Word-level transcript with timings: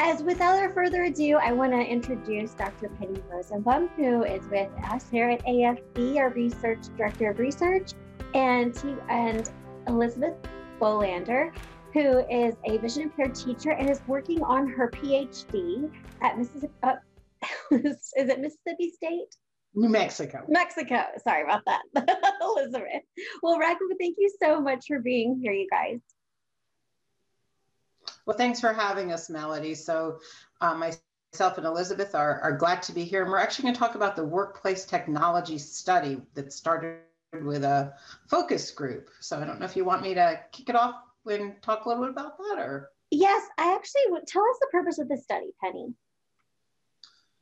as 0.00 0.22
without 0.22 0.72
further 0.72 1.02
ado, 1.04 1.36
I 1.36 1.52
want 1.52 1.72
to 1.72 1.78
introduce 1.78 2.54
Dr. 2.54 2.88
Penny 2.88 3.20
Rosenblum, 3.30 3.90
who 3.96 4.24
is 4.24 4.48
with 4.48 4.70
us 4.84 5.10
here 5.10 5.28
at 5.28 5.44
AFB, 5.44 6.16
our 6.16 6.30
research 6.30 6.86
director 6.96 7.30
of 7.30 7.38
research, 7.38 7.92
and 8.34 8.74
he, 8.78 8.94
and 9.10 9.50
Elizabeth 9.88 10.34
Bolander, 10.80 11.54
who 11.92 12.20
is 12.30 12.54
a 12.64 12.78
vision 12.78 13.02
impaired 13.02 13.34
teacher 13.34 13.72
and 13.72 13.90
is 13.90 14.00
working 14.06 14.42
on 14.42 14.66
her 14.66 14.88
PhD 14.88 15.92
at 16.22 16.38
Mississippi. 16.38 16.72
Uh, 16.82 16.94
is 17.70 18.10
it 18.14 18.40
Mississippi 18.40 18.92
State? 18.96 19.36
New 19.74 19.90
Mexico. 19.90 20.44
Mexico. 20.48 21.04
Sorry 21.22 21.42
about 21.42 21.62
that, 21.66 21.82
Elizabeth. 22.40 23.02
Well, 23.42 23.60
thank 23.60 24.16
you 24.18 24.30
so 24.42 24.62
much 24.62 24.86
for 24.88 24.98
being 25.00 25.38
here, 25.42 25.52
you 25.52 25.68
guys. 25.70 26.00
Well, 28.30 28.36
thanks 28.36 28.60
for 28.60 28.72
having 28.72 29.12
us, 29.12 29.28
Melody. 29.28 29.74
So, 29.74 30.20
uh, 30.60 30.76
myself 30.76 31.58
and 31.58 31.66
Elizabeth 31.66 32.14
are, 32.14 32.40
are 32.42 32.56
glad 32.56 32.80
to 32.84 32.92
be 32.92 33.02
here. 33.02 33.22
And 33.22 33.30
we're 33.32 33.38
actually 33.38 33.64
going 33.64 33.74
to 33.74 33.80
talk 33.80 33.96
about 33.96 34.14
the 34.14 34.24
workplace 34.24 34.84
technology 34.84 35.58
study 35.58 36.22
that 36.34 36.52
started 36.52 37.00
with 37.42 37.64
a 37.64 37.92
focus 38.28 38.70
group. 38.70 39.10
So, 39.18 39.40
I 39.40 39.44
don't 39.44 39.58
know 39.58 39.66
if 39.66 39.74
you 39.74 39.84
want 39.84 40.02
me 40.02 40.14
to 40.14 40.38
kick 40.52 40.68
it 40.68 40.76
off 40.76 40.94
and 41.26 41.60
talk 41.60 41.86
a 41.86 41.88
little 41.88 42.04
bit 42.04 42.12
about 42.12 42.38
that 42.38 42.58
or. 42.60 42.90
Yes, 43.10 43.42
I 43.58 43.74
actually 43.74 44.02
would 44.10 44.28
tell 44.28 44.44
us 44.48 44.58
the 44.60 44.68
purpose 44.70 45.00
of 45.00 45.08
the 45.08 45.16
study, 45.16 45.50
Penny. 45.60 45.92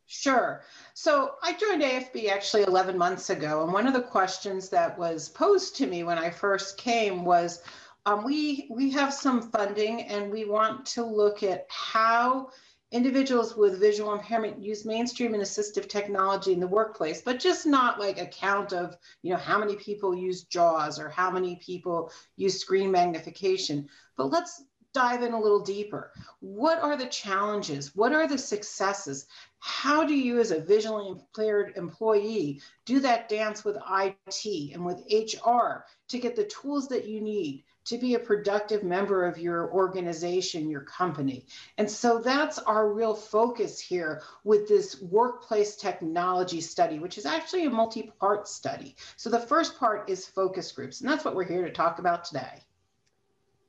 Sure. 0.07 0.63
So 0.95 1.33
I 1.43 1.53
joined 1.53 1.83
AFB 1.83 2.31
actually 2.31 2.63
11 2.63 2.97
months 2.97 3.29
ago. 3.29 3.63
And 3.63 3.75
one 3.75 3.87
of 3.87 3.93
the 3.93 4.01
questions 4.01 4.71
that 4.71 4.99
was 4.99 5.29
posed 5.29 5.77
to 5.77 5.87
me 5.87 6.03
when 6.03 6.17
I 6.17 6.31
first 6.31 6.79
came 6.79 7.27
was 7.27 7.63
um, 8.09 8.25
we 8.25 8.67
we 8.71 8.91
have 8.93 9.13
some 9.13 9.43
funding 9.51 10.01
and 10.03 10.31
we 10.31 10.47
want 10.47 10.87
to 10.87 11.05
look 11.05 11.43
at 11.43 11.67
how 11.69 12.49
individuals 12.91 13.55
with 13.55 13.79
visual 13.79 14.15
impairment 14.15 14.63
use 14.63 14.87
mainstream 14.87 15.35
and 15.35 15.43
assistive 15.43 15.91
technology 15.91 16.55
in 16.55 16.61
the 16.61 16.67
workplace 16.67 17.21
but 17.21 17.39
just 17.39 17.67
not 17.67 18.01
like 18.01 18.19
a 18.19 18.25
count 18.25 18.73
of 18.73 18.97
you 19.21 19.31
know 19.31 19.37
how 19.37 19.59
many 19.59 19.77
people 19.77 20.17
use 20.17 20.45
jaws 20.45 20.99
or 20.99 21.11
how 21.11 21.31
many 21.31 21.57
people 21.57 22.11
use 22.37 22.59
screen 22.59 22.91
magnification. 22.91 23.87
But 24.17 24.31
let's 24.31 24.63
dive 24.95 25.23
in 25.23 25.35
a 25.35 25.41
little 25.41 25.61
deeper. 25.61 26.13
What 26.41 26.79
are 26.79 26.97
the 26.97 27.07
challenges? 27.07 27.95
What 27.95 28.15
are 28.15 28.27
the 28.27 28.39
successes? 28.39 29.27
How 29.59 30.03
do 30.03 30.15
you 30.15 30.41
as 30.41 30.51
a 30.51 30.61
visually 30.61 31.09
impaired 31.09 31.75
employee 31.77 32.63
do 32.87 33.01
that 33.01 33.29
dance 33.29 33.67
with 33.67 33.77
IT 33.77 34.73
and 34.73 34.87
with 34.87 35.05
HR 35.13 35.85
to 36.09 36.19
get 36.19 36.37
the 36.37 36.45
tools 36.45 36.89
that 36.89 37.07
you 37.07 37.21
need 37.21 37.65
to 37.89 37.97
be 37.97 38.15
a 38.15 38.19
productive 38.19 38.83
member 38.85 39.25
of 39.25 39.39
your 39.39 39.73
organization, 39.73 40.69
your 40.69 40.83
company. 40.83 41.47
And 41.79 41.91
so 41.91 42.19
that's 42.19 42.59
our 42.59 42.93
real 42.93 43.15
focus 43.15 43.81
here 43.81 44.23
with 44.45 44.69
this 44.69 45.01
workplace 45.01 45.75
technology 45.75 46.61
study, 46.61 46.99
which 46.99 47.17
is 47.17 47.25
actually 47.25 47.65
a 47.65 47.71
multi 47.71 48.11
part 48.21 48.47
study. 48.47 48.95
So 49.17 49.31
the 49.31 49.41
first 49.41 49.79
part 49.79 50.11
is 50.11 50.27
focus 50.27 50.71
groups, 50.73 51.01
and 51.01 51.09
that's 51.09 51.25
what 51.25 51.35
we're 51.35 51.45
here 51.45 51.65
to 51.65 51.73
talk 51.73 51.99
about 51.99 52.25
today. 52.25 52.61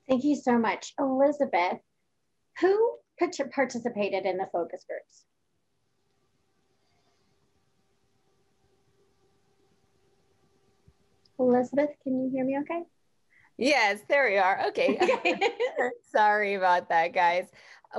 Thank 0.08 0.26
you 0.26 0.36
so 0.36 0.58
much. 0.58 0.94
Elizabeth, 1.00 1.80
who 2.60 2.98
participated 3.52 4.26
in 4.26 4.38
the 4.38 4.48
focus 4.52 4.84
groups? 4.88 5.26
Elizabeth, 11.40 11.92
can 12.04 12.22
you 12.22 12.30
hear 12.30 12.44
me 12.44 12.60
okay? 12.60 12.84
Yes, 13.60 14.00
there 14.08 14.30
we 14.30 14.38
are. 14.38 14.62
Okay. 14.70 14.98
Sorry 16.12 16.54
about 16.56 16.88
that, 16.90 17.14
guys. 17.14 17.48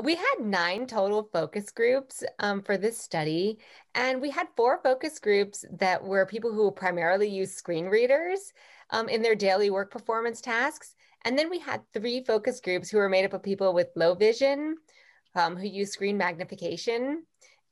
We 0.03 0.15
had 0.15 0.37
nine 0.41 0.87
total 0.87 1.29
focus 1.33 1.71
groups 1.71 2.25
um, 2.39 2.63
for 2.63 2.79
this 2.79 2.97
study, 2.97 3.59
and 3.95 4.23
we 4.23 4.31
had 4.31 4.47
four 4.57 4.81
focus 4.83 5.19
groups 5.19 5.65
that 5.79 6.03
were 6.03 6.25
people 6.25 6.53
who 6.53 6.71
primarily 6.71 7.29
use 7.29 7.53
screen 7.53 7.87
readers 7.87 8.53
um, 8.91 9.09
in 9.09 9.21
their 9.21 9.35
daily 9.35 9.69
work 9.69 9.91
performance 9.91 10.41
tasks. 10.41 10.95
And 11.25 11.39
then 11.39 11.51
we 11.51 11.59
had 11.59 11.83
three 11.93 12.25
focus 12.25 12.61
groups 12.61 12.89
who 12.89 12.97
were 12.99 13.09
made 13.11 13.27
up 13.27 13.35
of 13.35 13.43
people 13.43 13.75
with 13.75 13.89
low 13.97 14.15
vision, 14.15 14.77
um, 15.35 15.57
who 15.57 15.67
use 15.67 15.93
screen 15.93 16.17
magnification. 16.17 17.25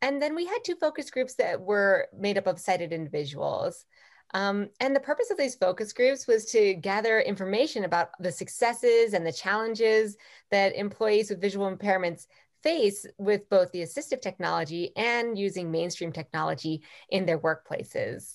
And 0.03 0.21
then 0.21 0.35
we 0.35 0.45
had 0.45 0.59
two 0.63 0.77
focus 0.77 1.11
groups 1.11 1.35
that 1.37 1.61
were 1.61 2.09
made 2.17 2.37
up 2.37 2.47
of 2.47 2.61
sighted 2.61 2.93
individuals. 2.93 3.87
Um, 4.35 4.69
and 4.81 4.95
the 4.95 5.01
purpose 5.01 5.31
of 5.31 5.39
these 5.39 5.55
focus 5.55 5.93
groups 5.93 6.27
was 6.27 6.45
to 6.53 6.75
gather 6.75 7.21
information 7.21 7.85
about 7.85 8.11
the 8.21 8.33
successes 8.33 9.15
and 9.15 9.27
the 9.27 9.33
challenges 9.33 10.17
that 10.51 10.77
employees 10.77 11.31
with 11.31 11.41
visual 11.41 11.75
impairments 11.75 12.27
face 12.63 13.07
with 13.19 13.49
both 13.49 13.71
the 13.73 13.83
assistive 13.83 14.21
technology 14.21 14.93
and 14.97 15.39
using 15.39 15.71
mainstream 15.71 16.13
technology 16.13 16.83
in 17.11 17.25
their 17.25 17.39
workplaces. 17.39 18.35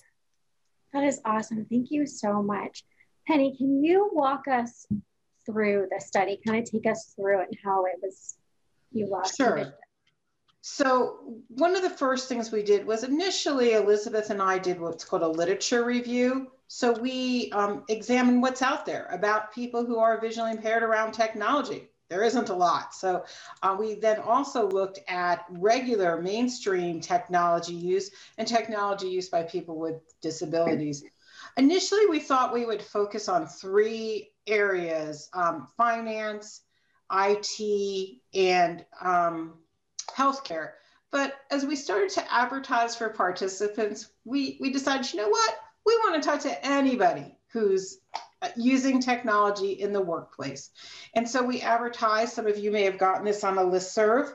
That 0.94 1.04
is 1.04 1.22
awesome. 1.26 1.66
Thank 1.70 1.92
you 1.92 2.06
so 2.06 2.42
much. 2.42 2.84
Penny, 3.28 3.56
can 3.58 3.84
you 3.84 4.10
walk 4.14 4.48
us 4.48 4.86
through 5.46 5.88
the 5.92 6.04
study, 6.04 6.40
kind 6.46 6.60
of 6.60 6.70
take 6.70 6.86
us 6.86 7.14
through 7.16 7.42
it 7.42 7.48
and 7.52 7.58
how 7.64 7.86
it 7.86 8.00
was 8.02 8.36
you 8.92 9.08
lost? 9.08 9.38
Sure. 9.38 9.74
So 10.66 11.18
one 11.50 11.76
of 11.76 11.82
the 11.82 11.90
first 11.90 12.30
things 12.30 12.50
we 12.50 12.64
did 12.64 12.86
was 12.88 13.04
initially 13.04 13.74
Elizabeth 13.74 14.30
and 14.30 14.42
I 14.42 14.58
did 14.58 14.80
what's 14.80 15.04
called 15.04 15.22
a 15.22 15.28
literature 15.28 15.84
review. 15.84 16.52
So 16.70 16.94
we 16.94 17.52
um, 17.52 17.84
examined 17.90 18.42
what's 18.42 18.62
out 18.62 18.86
there 18.86 19.10
about 19.12 19.54
people 19.54 19.86
who 19.86 20.00
are 20.00 20.22
visually 20.22 20.52
impaired 20.52 20.82
around 20.82 21.12
technology. 21.12 21.90
There 22.08 22.24
isn't 22.24 22.48
a 22.48 22.54
lot. 22.56 22.96
So 22.96 23.26
uh, 23.62 23.76
we 23.78 23.96
then 23.96 24.20
also 24.20 24.70
looked 24.70 25.00
at 25.10 25.44
regular 25.50 26.22
mainstream 26.22 27.02
technology 27.02 27.74
use 27.74 28.12
and 28.38 28.48
technology 28.48 29.10
use 29.10 29.28
by 29.28 29.44
people 29.44 29.78
with 29.78 29.96
disabilities. 30.22 31.04
Initially, 31.58 32.06
we 32.06 32.22
thought 32.22 32.54
we 32.54 32.66
would 32.66 32.82
focus 32.82 33.28
on 33.28 33.48
three 33.48 34.32
areas 34.48 35.28
um, 35.34 35.68
finance, 35.76 36.62
IT, 37.12 38.20
and 38.34 38.86
um, 39.02 39.56
healthcare. 40.16 40.72
But 41.12 41.36
as 41.52 41.66
we 41.66 41.76
started 41.76 42.10
to 42.12 42.34
advertise 42.34 42.96
for 42.96 43.10
participants, 43.10 44.10
we, 44.26 44.58
we 44.60 44.72
decided, 44.72 45.12
you 45.14 45.20
know 45.20 45.30
what? 45.30 45.56
We 45.86 45.96
want 45.98 46.22
to 46.22 46.28
talk 46.28 46.40
to 46.42 46.66
anybody 46.66 47.38
who's 47.52 48.00
uh, 48.42 48.50
using 48.58 49.00
technology 49.00 49.74
in 49.74 49.94
the 49.94 50.02
workplace. 50.02 50.72
And 51.14 51.30
so 51.30 51.44
we 51.44 51.62
advertised, 51.62 52.34
some 52.34 52.48
of 52.48 52.58
you 52.58 52.72
may 52.72 52.84
have 52.84 52.98
gotten 52.98 53.26
this 53.26 53.44
on 53.44 53.58
a 53.58 53.64
list 53.64 53.94
serve 53.94 54.34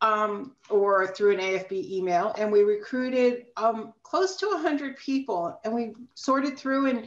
um, 0.00 0.56
or 0.70 1.08
through 1.08 1.34
an 1.34 1.40
AFB 1.40 1.72
email, 1.90 2.34
and 2.38 2.50
we 2.50 2.62
recruited 2.62 3.46
um, 3.56 3.92
close 4.02 4.36
to 4.36 4.46
100 4.46 4.96
people 4.96 5.60
and 5.64 5.72
we 5.72 5.92
sorted 6.14 6.58
through 6.58 6.86
and 6.86 7.06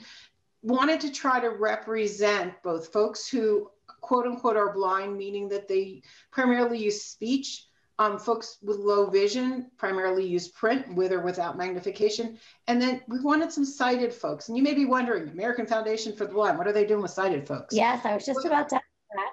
wanted 0.62 1.02
to 1.02 1.12
try 1.12 1.40
to 1.40 1.50
represent 1.50 2.54
both 2.64 2.92
folks 2.92 3.28
who 3.28 3.70
quote 4.02 4.26
unquote 4.26 4.58
are 4.58 4.74
blind, 4.74 5.18
meaning 5.18 5.50
that 5.50 5.68
they 5.68 6.02
primarily 6.32 6.78
use 6.78 7.04
speech 7.04 7.66
um, 8.00 8.20
folks 8.20 8.58
with 8.62 8.78
low 8.78 9.10
vision 9.10 9.72
primarily 9.78 10.26
use 10.26 10.48
print 10.48 10.94
with 10.96 11.12
or 11.12 11.22
without 11.22 11.58
magnification. 11.58 12.38
And 12.68 12.82
then 12.82 13.02
we 13.08 13.20
wanted 13.20 13.52
some 13.52 13.66
sighted 13.66 14.14
folks. 14.14 14.50
And 14.50 14.58
you 14.58 14.64
may 14.64 14.74
be 14.74 14.86
wondering, 14.86 15.30
American 15.30 15.66
Foundation 15.66 16.16
for 16.16 16.26
the 16.26 16.34
Blind, 16.34 16.58
what 16.58 16.68
are 16.68 16.74
they 16.74 16.86
doing 16.86 17.02
with 17.02 17.12
sighted 17.12 17.48
folks? 17.48 17.76
Yes, 17.76 18.06
I 18.06 18.14
was 18.14 18.26
just 18.26 18.38
well, 18.44 18.48
about 18.48 18.70
to 18.70 18.76
ask 18.76 18.86
that. 19.16 19.32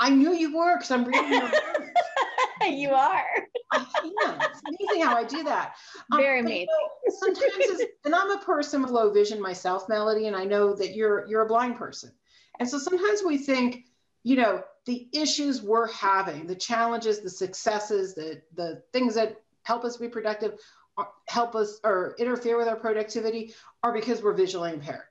I 0.00 0.10
knew 0.10 0.32
you 0.32 0.56
were 0.56 0.76
because 0.76 0.90
I'm 0.90 1.04
reading 1.04 1.32
your 1.32 1.50
You 2.66 2.90
are. 2.90 3.24
I 3.72 3.78
can. 3.78 4.40
It's 4.40 4.60
amazing 4.66 5.06
how 5.06 5.16
I 5.16 5.24
do 5.24 5.42
that. 5.44 5.74
Um, 6.12 6.18
Very 6.18 6.40
amazing. 6.40 6.66
You 6.68 7.12
know, 7.30 7.34
sometimes, 7.34 7.82
and 8.04 8.14
I'm 8.14 8.30
a 8.30 8.38
person 8.38 8.82
with 8.82 8.90
low 8.90 9.10
vision 9.10 9.40
myself, 9.40 9.88
Melody, 9.88 10.26
and 10.26 10.36
I 10.36 10.44
know 10.44 10.74
that 10.74 10.94
you're 10.94 11.26
you're 11.28 11.42
a 11.42 11.46
blind 11.46 11.76
person. 11.76 12.12
And 12.58 12.68
so 12.68 12.78
sometimes 12.78 13.22
we 13.24 13.38
think, 13.38 13.84
you 14.24 14.36
know, 14.36 14.62
the 14.88 15.06
issues 15.12 15.60
we're 15.60 15.92
having, 15.92 16.46
the 16.46 16.54
challenges, 16.54 17.20
the 17.20 17.28
successes, 17.28 18.14
the, 18.14 18.40
the 18.54 18.82
things 18.90 19.14
that 19.16 19.38
help 19.62 19.84
us 19.84 19.98
be 19.98 20.08
productive, 20.08 20.58
uh, 20.96 21.04
help 21.26 21.54
us 21.54 21.78
or 21.84 22.16
interfere 22.18 22.56
with 22.56 22.66
our 22.66 22.76
productivity 22.76 23.54
are 23.82 23.92
because 23.92 24.22
we're 24.22 24.32
visually 24.32 24.72
impaired. 24.72 25.04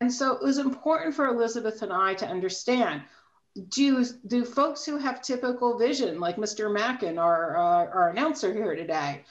And 0.00 0.10
so 0.10 0.32
it 0.32 0.42
was 0.42 0.56
important 0.56 1.14
for 1.14 1.26
Elizabeth 1.26 1.82
and 1.82 1.92
I 1.92 2.14
to 2.14 2.26
understand 2.26 3.02
do, 3.68 4.02
do 4.26 4.46
folks 4.46 4.86
who 4.86 4.96
have 4.96 5.20
typical 5.20 5.76
vision, 5.76 6.20
like 6.20 6.36
Mr. 6.36 6.72
Mackin, 6.72 7.18
our, 7.18 7.54
our, 7.54 7.90
our 7.90 8.08
announcer 8.10 8.50
here 8.54 8.74
today, 8.74 9.24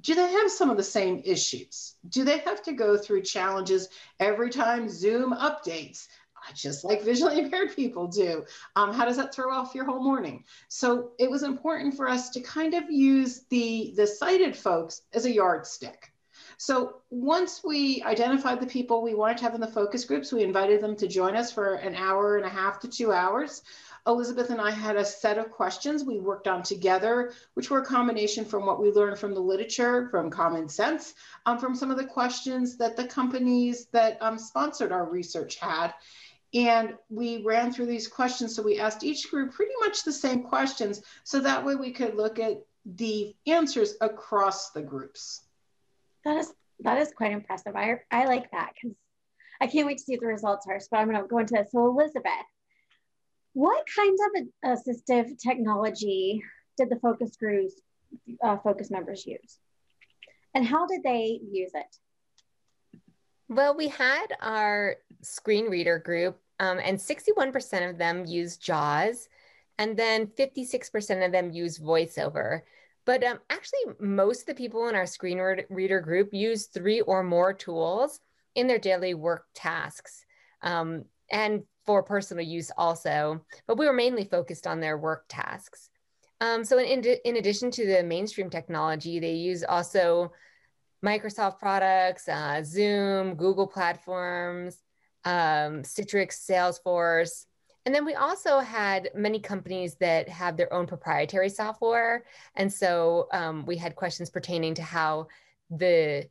do 0.00 0.14
they 0.14 0.30
have 0.30 0.52
some 0.52 0.70
of 0.70 0.76
the 0.76 0.84
same 0.84 1.20
issues? 1.24 1.96
Do 2.08 2.22
they 2.22 2.38
have 2.38 2.62
to 2.62 2.72
go 2.72 2.96
through 2.96 3.22
challenges 3.22 3.88
every 4.20 4.50
time 4.50 4.88
Zoom 4.88 5.32
updates? 5.32 6.06
Just 6.54 6.84
like 6.84 7.02
visually 7.04 7.38
impaired 7.38 7.74
people 7.74 8.06
do. 8.08 8.44
Um, 8.76 8.92
how 8.92 9.04
does 9.04 9.16
that 9.16 9.34
throw 9.34 9.52
off 9.52 9.74
your 9.74 9.84
whole 9.84 10.02
morning? 10.02 10.44
So 10.68 11.10
it 11.18 11.30
was 11.30 11.42
important 11.42 11.96
for 11.96 12.08
us 12.08 12.30
to 12.30 12.40
kind 12.40 12.74
of 12.74 12.90
use 12.90 13.44
the, 13.50 13.92
the 13.96 14.06
sighted 14.06 14.56
folks 14.56 15.02
as 15.12 15.24
a 15.24 15.32
yardstick. 15.32 16.12
So 16.58 16.98
once 17.10 17.62
we 17.64 18.02
identified 18.04 18.60
the 18.60 18.66
people 18.66 19.02
we 19.02 19.14
wanted 19.14 19.38
to 19.38 19.44
have 19.44 19.54
in 19.54 19.60
the 19.60 19.66
focus 19.66 20.04
groups, 20.04 20.32
we 20.32 20.42
invited 20.42 20.80
them 20.80 20.94
to 20.96 21.08
join 21.08 21.34
us 21.34 21.50
for 21.50 21.74
an 21.74 21.94
hour 21.94 22.36
and 22.36 22.46
a 22.46 22.48
half 22.48 22.78
to 22.80 22.88
two 22.88 23.12
hours. 23.12 23.62
Elizabeth 24.06 24.50
and 24.50 24.60
I 24.60 24.70
had 24.72 24.96
a 24.96 25.04
set 25.04 25.38
of 25.38 25.50
questions 25.50 26.02
we 26.02 26.18
worked 26.18 26.48
on 26.48 26.62
together, 26.62 27.32
which 27.54 27.70
were 27.70 27.82
a 27.82 27.84
combination 27.84 28.44
from 28.44 28.66
what 28.66 28.80
we 28.80 28.90
learned 28.90 29.18
from 29.18 29.34
the 29.34 29.40
literature, 29.40 30.08
from 30.10 30.30
common 30.30 30.68
sense, 30.68 31.14
um, 31.46 31.58
from 31.58 31.74
some 31.74 31.90
of 31.90 31.96
the 31.96 32.04
questions 32.04 32.76
that 32.78 32.96
the 32.96 33.04
companies 33.04 33.86
that 33.86 34.18
um, 34.20 34.38
sponsored 34.38 34.90
our 34.90 35.08
research 35.08 35.56
had. 35.56 35.94
And 36.54 36.94
we 37.08 37.42
ran 37.42 37.72
through 37.72 37.86
these 37.86 38.08
questions. 38.08 38.54
So 38.54 38.62
we 38.62 38.78
asked 38.78 39.04
each 39.04 39.30
group 39.30 39.52
pretty 39.52 39.72
much 39.80 40.04
the 40.04 40.12
same 40.12 40.42
questions. 40.42 41.02
So 41.24 41.40
that 41.40 41.64
way 41.64 41.74
we 41.76 41.92
could 41.92 42.14
look 42.14 42.38
at 42.38 42.62
the 42.84 43.34
answers 43.46 43.94
across 44.00 44.70
the 44.70 44.82
groups. 44.82 45.42
That 46.24 46.36
is 46.38 46.52
that 46.80 46.98
is 46.98 47.12
quite 47.16 47.32
impressive. 47.32 47.76
I 47.76 48.00
I 48.10 48.24
like 48.26 48.50
that 48.50 48.72
because 48.74 48.96
I 49.60 49.66
can't 49.66 49.86
wait 49.86 49.98
to 49.98 50.04
see 50.04 50.14
what 50.14 50.20
the 50.20 50.26
results 50.26 50.66
are. 50.68 50.80
So 50.80 50.96
I'm 50.96 51.08
going 51.08 51.22
to 51.22 51.28
go 51.28 51.38
into 51.38 51.54
this. 51.54 51.70
so 51.70 51.86
Elizabeth, 51.86 52.32
what 53.52 53.84
kinds 53.94 54.20
of 54.26 54.76
assistive 54.76 55.38
technology 55.38 56.42
did 56.76 56.90
the 56.90 56.98
focus 56.98 57.36
groups 57.36 57.74
uh, 58.42 58.58
focus 58.58 58.90
members 58.90 59.24
use, 59.26 59.58
and 60.54 60.66
how 60.66 60.86
did 60.86 61.02
they 61.02 61.40
use 61.50 61.70
it? 61.74 63.00
Well, 63.48 63.76
we 63.76 63.88
had 63.88 64.28
our 64.40 64.96
screen 65.20 65.66
reader 65.66 65.98
group, 65.98 66.40
um, 66.62 66.78
and 66.78 66.96
61% 66.96 67.90
of 67.90 67.98
them 67.98 68.24
use 68.24 68.56
JAWS, 68.56 69.28
and 69.78 69.96
then 69.96 70.28
56% 70.28 71.26
of 71.26 71.32
them 71.32 71.50
use 71.50 71.80
VoiceOver. 71.80 72.60
But 73.04 73.24
um, 73.24 73.40
actually, 73.50 73.80
most 73.98 74.42
of 74.42 74.46
the 74.46 74.54
people 74.54 74.86
in 74.86 74.94
our 74.94 75.06
screen 75.06 75.40
reader 75.68 76.00
group 76.00 76.28
use 76.32 76.66
three 76.66 77.00
or 77.00 77.24
more 77.24 77.52
tools 77.52 78.20
in 78.54 78.68
their 78.68 78.78
daily 78.78 79.14
work 79.14 79.46
tasks 79.54 80.24
um, 80.62 81.04
and 81.32 81.64
for 81.84 82.04
personal 82.04 82.44
use 82.44 82.70
also. 82.78 83.44
But 83.66 83.76
we 83.76 83.86
were 83.86 83.92
mainly 83.92 84.24
focused 84.24 84.68
on 84.68 84.78
their 84.78 84.96
work 84.96 85.24
tasks. 85.28 85.90
Um, 86.40 86.64
so, 86.64 86.78
in, 86.78 87.02
in 87.24 87.36
addition 87.38 87.72
to 87.72 87.86
the 87.86 88.04
mainstream 88.04 88.50
technology, 88.50 89.18
they 89.18 89.34
use 89.34 89.64
also 89.64 90.30
Microsoft 91.04 91.58
products, 91.58 92.28
uh, 92.28 92.62
Zoom, 92.62 93.34
Google 93.34 93.66
platforms, 93.66 94.78
um, 95.24 95.82
Citrix, 95.82 96.48
Salesforce. 96.48 97.46
And 97.84 97.94
then 97.94 98.04
we 98.04 98.14
also 98.14 98.60
had 98.60 99.10
many 99.14 99.40
companies 99.40 99.96
that 99.96 100.28
have 100.28 100.56
their 100.56 100.72
own 100.72 100.86
proprietary 100.86 101.48
software. 101.48 102.24
And 102.54 102.72
so 102.72 103.28
um, 103.32 103.66
we 103.66 103.76
had 103.76 103.96
questions 103.96 104.30
pertaining 104.30 104.74
to 104.74 104.82
how 104.82 105.26
the 105.70 106.28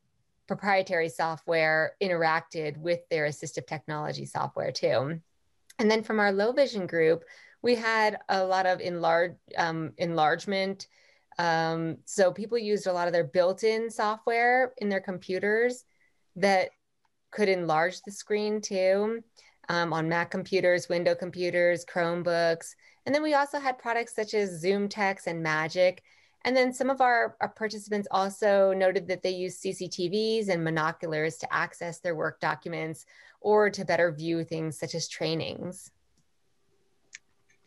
proprietary 0.47 1.09
software 1.09 1.93
interacted 2.01 2.77
with 2.77 2.99
their 3.09 3.25
assistive 3.25 3.67
technology 3.67 4.25
software 4.25 4.71
too. 4.71 5.19
And 5.79 5.91
then 5.91 6.03
from 6.03 6.19
our 6.19 6.31
low 6.31 6.51
vision 6.51 6.88
group, 6.88 7.23
we 7.61 7.75
had 7.75 8.17
a 8.29 8.43
lot 8.43 8.65
of 8.65 8.79
enlarge, 8.79 9.35
um, 9.57 9.91
enlargement 9.97 10.88
um, 11.38 11.97
so 12.05 12.31
people 12.31 12.57
used 12.57 12.88
a 12.88 12.93
lot 12.93 13.07
of 13.07 13.13
their 13.13 13.23
built-in 13.23 13.89
software 13.89 14.73
in 14.77 14.89
their 14.89 14.99
computers 14.99 15.85
that 16.35 16.69
could 17.31 17.49
enlarge 17.49 18.01
the 18.01 18.11
screen 18.11 18.61
too 18.61 19.23
um, 19.69 19.93
on 19.93 20.09
Mac 20.09 20.31
computers, 20.31 20.89
Window 20.89 21.15
computers, 21.15 21.85
Chromebooks. 21.85 22.75
And 23.05 23.15
then 23.15 23.23
we 23.23 23.33
also 23.33 23.59
had 23.59 23.79
products 23.79 24.15
such 24.15 24.33
as 24.33 24.59
Zoom 24.59 24.87
Text 24.87 25.27
and 25.27 25.41
Magic. 25.41 26.03
And 26.43 26.55
then 26.55 26.73
some 26.73 26.89
of 26.89 27.01
our, 27.01 27.35
our 27.39 27.49
participants 27.49 28.07
also 28.11 28.73
noted 28.73 29.07
that 29.07 29.21
they 29.23 29.29
use 29.29 29.61
CCTVs 29.61 30.49
and 30.49 30.65
monoculars 30.65 31.39
to 31.39 31.53
access 31.53 31.99
their 31.99 32.15
work 32.15 32.39
documents 32.39 33.05
or 33.41 33.69
to 33.69 33.85
better 33.85 34.11
view 34.11 34.43
things 34.43 34.77
such 34.77 34.95
as 34.95 35.07
trainings. 35.07 35.91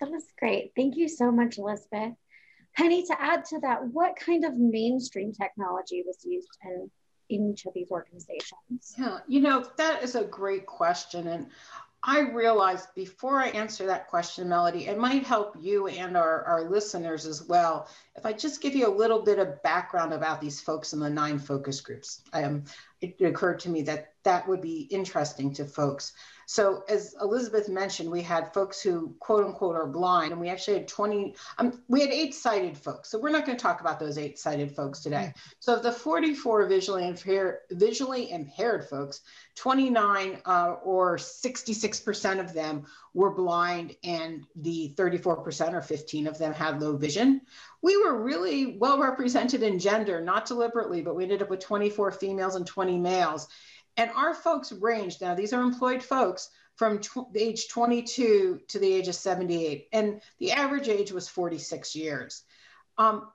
That 0.00 0.10
was 0.10 0.24
great. 0.38 0.72
Thank 0.76 0.96
you 0.96 1.08
so 1.08 1.30
much, 1.30 1.58
Elizabeth. 1.58 2.14
Penny, 2.76 3.06
to 3.06 3.22
add 3.22 3.44
to 3.46 3.60
that, 3.60 3.86
what 3.92 4.16
kind 4.16 4.44
of 4.44 4.56
mainstream 4.56 5.32
technology 5.32 6.02
was 6.04 6.18
used 6.24 6.58
in, 6.64 6.90
in 7.28 7.50
each 7.50 7.66
of 7.66 7.74
these 7.74 7.90
organizations? 7.90 8.94
Yeah, 8.98 9.18
you 9.28 9.40
know, 9.40 9.66
that 9.76 10.02
is 10.02 10.14
a 10.14 10.24
great 10.24 10.66
question. 10.66 11.28
And 11.28 11.48
I 12.06 12.20
realized 12.20 12.88
before 12.94 13.40
I 13.40 13.48
answer 13.48 13.86
that 13.86 14.08
question, 14.08 14.48
Melody, 14.48 14.86
it 14.88 14.98
might 14.98 15.24
help 15.24 15.56
you 15.58 15.86
and 15.86 16.18
our, 16.18 16.44
our 16.44 16.68
listeners 16.68 17.24
as 17.24 17.42
well. 17.42 17.88
If 18.14 18.26
I 18.26 18.34
just 18.34 18.60
give 18.60 18.74
you 18.74 18.86
a 18.86 18.94
little 18.94 19.22
bit 19.22 19.38
of 19.38 19.62
background 19.62 20.12
about 20.12 20.40
these 20.40 20.60
folks 20.60 20.92
in 20.92 21.00
the 21.00 21.08
nine 21.08 21.38
focus 21.38 21.80
groups, 21.80 22.20
um, 22.34 22.64
it 23.00 23.18
occurred 23.22 23.60
to 23.60 23.70
me 23.70 23.80
that 23.82 24.12
that 24.24 24.46
would 24.46 24.60
be 24.60 24.82
interesting 24.90 25.54
to 25.54 25.64
folks. 25.64 26.12
So 26.46 26.84
as 26.88 27.14
Elizabeth 27.20 27.68
mentioned, 27.68 28.10
we 28.10 28.22
had 28.22 28.52
folks 28.52 28.80
who 28.80 29.14
quote 29.20 29.44
unquote 29.44 29.76
are 29.76 29.86
blind, 29.86 30.32
and 30.32 30.40
we 30.40 30.48
actually 30.48 30.78
had 30.78 30.88
20, 30.88 31.34
um, 31.58 31.82
we 31.88 32.00
had 32.00 32.10
eight 32.10 32.34
sighted 32.34 32.76
folks. 32.76 33.10
So 33.10 33.18
we're 33.18 33.30
not 33.30 33.46
going 33.46 33.56
to 33.56 33.62
talk 33.62 33.80
about 33.80 33.98
those 33.98 34.18
eight 34.18 34.38
sighted 34.38 34.74
folks 34.74 35.00
today. 35.00 35.16
Mm-hmm. 35.16 35.50
So 35.60 35.74
of 35.74 35.82
the 35.82 35.92
44 35.92 36.66
visually 36.66 37.08
impaired, 37.08 37.58
visually 37.70 38.30
impaired 38.30 38.88
folks, 38.88 39.20
29 39.56 40.38
uh, 40.44 40.76
or 40.82 41.16
66% 41.16 42.40
of 42.40 42.52
them 42.52 42.86
were 43.14 43.30
blind 43.30 43.94
and 44.02 44.46
the 44.56 44.92
34% 44.96 45.72
or 45.72 45.80
15 45.80 46.26
of 46.26 46.38
them 46.38 46.52
had 46.52 46.82
low 46.82 46.96
vision. 46.96 47.40
We 47.80 47.96
were 48.02 48.22
really 48.22 48.76
well 48.78 48.98
represented 48.98 49.62
in 49.62 49.78
gender, 49.78 50.20
not 50.20 50.46
deliberately, 50.46 51.02
but 51.02 51.14
we 51.14 51.22
ended 51.22 51.42
up 51.42 51.50
with 51.50 51.60
24 51.60 52.12
females 52.12 52.56
and 52.56 52.66
20 52.66 52.98
males. 52.98 53.46
And 53.96 54.10
our 54.10 54.34
folks 54.34 54.72
range 54.72 55.20
now, 55.20 55.34
these 55.34 55.52
are 55.52 55.62
employed 55.62 56.02
folks 56.02 56.50
from 56.76 56.98
tw- 56.98 57.34
age 57.36 57.68
22 57.68 58.60
to 58.68 58.78
the 58.78 58.92
age 58.92 59.08
of 59.08 59.14
78. 59.14 59.88
And 59.92 60.20
the 60.38 60.52
average 60.52 60.88
age 60.88 61.12
was 61.12 61.28
46 61.28 61.94
years. 61.94 62.42
Um, 62.98 63.28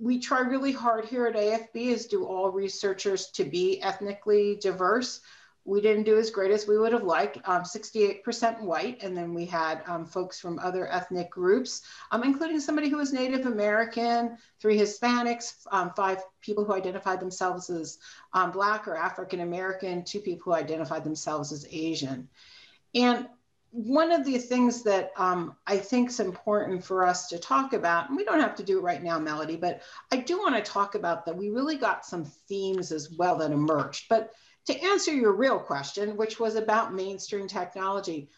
we 0.00 0.18
try 0.18 0.40
really 0.40 0.72
hard 0.72 1.04
here 1.04 1.26
at 1.26 1.34
AFB 1.34 1.74
is 1.74 2.06
do 2.06 2.24
all 2.24 2.50
researchers 2.50 3.30
to 3.32 3.44
be 3.44 3.82
ethnically 3.82 4.56
diverse 4.60 5.20
we 5.70 5.80
didn't 5.80 6.02
do 6.02 6.18
as 6.18 6.30
great 6.30 6.50
as 6.50 6.66
we 6.66 6.76
would 6.76 6.92
have 6.92 7.04
liked. 7.04 7.38
Um, 7.44 7.62
68% 7.62 8.60
white, 8.60 9.02
and 9.04 9.16
then 9.16 9.32
we 9.32 9.46
had 9.46 9.82
um, 9.86 10.04
folks 10.04 10.40
from 10.40 10.58
other 10.58 10.90
ethnic 10.90 11.30
groups, 11.30 11.82
um, 12.10 12.24
including 12.24 12.58
somebody 12.58 12.88
who 12.88 12.96
was 12.96 13.12
Native 13.12 13.46
American, 13.46 14.36
three 14.58 14.76
Hispanics, 14.76 15.54
um, 15.70 15.92
five 15.94 16.18
people 16.40 16.64
who 16.64 16.74
identified 16.74 17.20
themselves 17.20 17.70
as 17.70 17.98
um, 18.32 18.50
Black 18.50 18.88
or 18.88 18.96
African 18.96 19.40
American, 19.40 20.02
two 20.02 20.18
people 20.18 20.52
who 20.52 20.58
identified 20.58 21.04
themselves 21.04 21.52
as 21.52 21.64
Asian. 21.70 22.28
And 22.96 23.28
one 23.70 24.10
of 24.10 24.24
the 24.24 24.38
things 24.38 24.82
that 24.82 25.12
um, 25.16 25.54
I 25.68 25.78
think 25.78 26.10
is 26.10 26.18
important 26.18 26.82
for 26.82 27.06
us 27.06 27.28
to 27.28 27.38
talk 27.38 27.72
about, 27.72 28.08
and 28.08 28.16
we 28.16 28.24
don't 28.24 28.40
have 28.40 28.56
to 28.56 28.64
do 28.64 28.78
it 28.78 28.82
right 28.82 29.02
now, 29.02 29.20
Melody, 29.20 29.56
but 29.56 29.82
I 30.10 30.16
do 30.16 30.38
want 30.38 30.56
to 30.56 30.68
talk 30.68 30.96
about 30.96 31.24
that 31.26 31.36
we 31.36 31.50
really 31.50 31.76
got 31.76 32.04
some 32.04 32.24
themes 32.24 32.90
as 32.90 33.12
well 33.12 33.36
that 33.38 33.52
emerged. 33.52 34.06
But 34.08 34.32
to 34.66 34.80
answer 34.80 35.12
your 35.12 35.32
real 35.32 35.58
question, 35.58 36.16
which 36.16 36.38
was 36.38 36.54
about 36.54 36.94
mainstream 36.94 37.48
technology, 37.48 38.28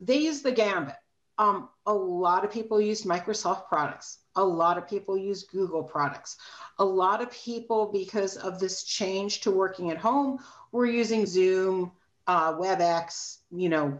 they 0.00 0.18
use 0.18 0.42
the 0.42 0.52
gambit. 0.52 0.96
Um, 1.38 1.68
a 1.86 1.92
lot 1.92 2.44
of 2.44 2.52
people 2.52 2.80
use 2.80 3.02
Microsoft 3.02 3.66
products. 3.66 4.18
A 4.36 4.44
lot 4.44 4.78
of 4.78 4.88
people 4.88 5.16
use 5.16 5.44
Google 5.44 5.82
products. 5.82 6.36
A 6.78 6.84
lot 6.84 7.22
of 7.22 7.30
people, 7.30 7.90
because 7.92 8.36
of 8.36 8.58
this 8.58 8.84
change 8.84 9.40
to 9.40 9.50
working 9.50 9.90
at 9.90 9.98
home, 9.98 10.38
were 10.72 10.86
using 10.86 11.26
Zoom, 11.26 11.92
uh, 12.26 12.54
WebEx, 12.54 13.38
you 13.50 13.68
know, 13.68 13.98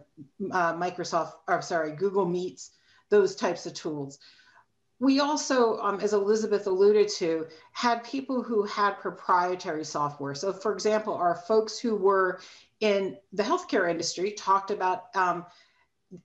uh, 0.52 0.74
Microsoft, 0.74 1.32
or 1.48 1.62
sorry, 1.62 1.92
Google 1.92 2.26
Meets, 2.26 2.70
those 3.08 3.34
types 3.34 3.66
of 3.66 3.74
tools 3.74 4.18
we 5.02 5.18
also, 5.18 5.78
um, 5.80 5.98
as 5.98 6.12
Elizabeth 6.12 6.68
alluded 6.68 7.08
to, 7.08 7.48
had 7.72 8.04
people 8.04 8.40
who 8.40 8.62
had 8.62 9.00
proprietary 9.00 9.84
software. 9.84 10.32
So, 10.32 10.52
for 10.52 10.72
example, 10.72 11.12
our 11.12 11.34
folks 11.34 11.76
who 11.76 11.96
were 11.96 12.40
in 12.78 13.16
the 13.32 13.42
healthcare 13.42 13.90
industry 13.90 14.30
talked 14.30 14.70
about 14.70 15.06
um, 15.16 15.44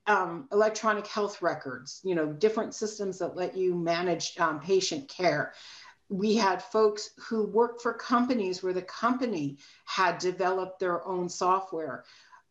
um, 0.06 0.48
electronic 0.52 1.08
health 1.08 1.42
records, 1.42 2.02
you 2.04 2.14
know, 2.14 2.28
different 2.28 2.76
systems 2.76 3.18
that 3.18 3.36
let 3.36 3.58
you 3.58 3.74
manage 3.74 4.38
um, 4.38 4.60
patient 4.60 5.10
care. 5.10 5.54
We 6.10 6.36
had 6.36 6.62
folks 6.62 7.10
who 7.18 7.48
worked 7.48 7.82
for 7.82 7.94
companies 7.94 8.62
where 8.62 8.74
the 8.74 8.84
company 8.84 9.58
had 9.86 10.20
developed 10.20 10.80
their 10.80 11.04
own 11.04 11.30
software 11.30 12.04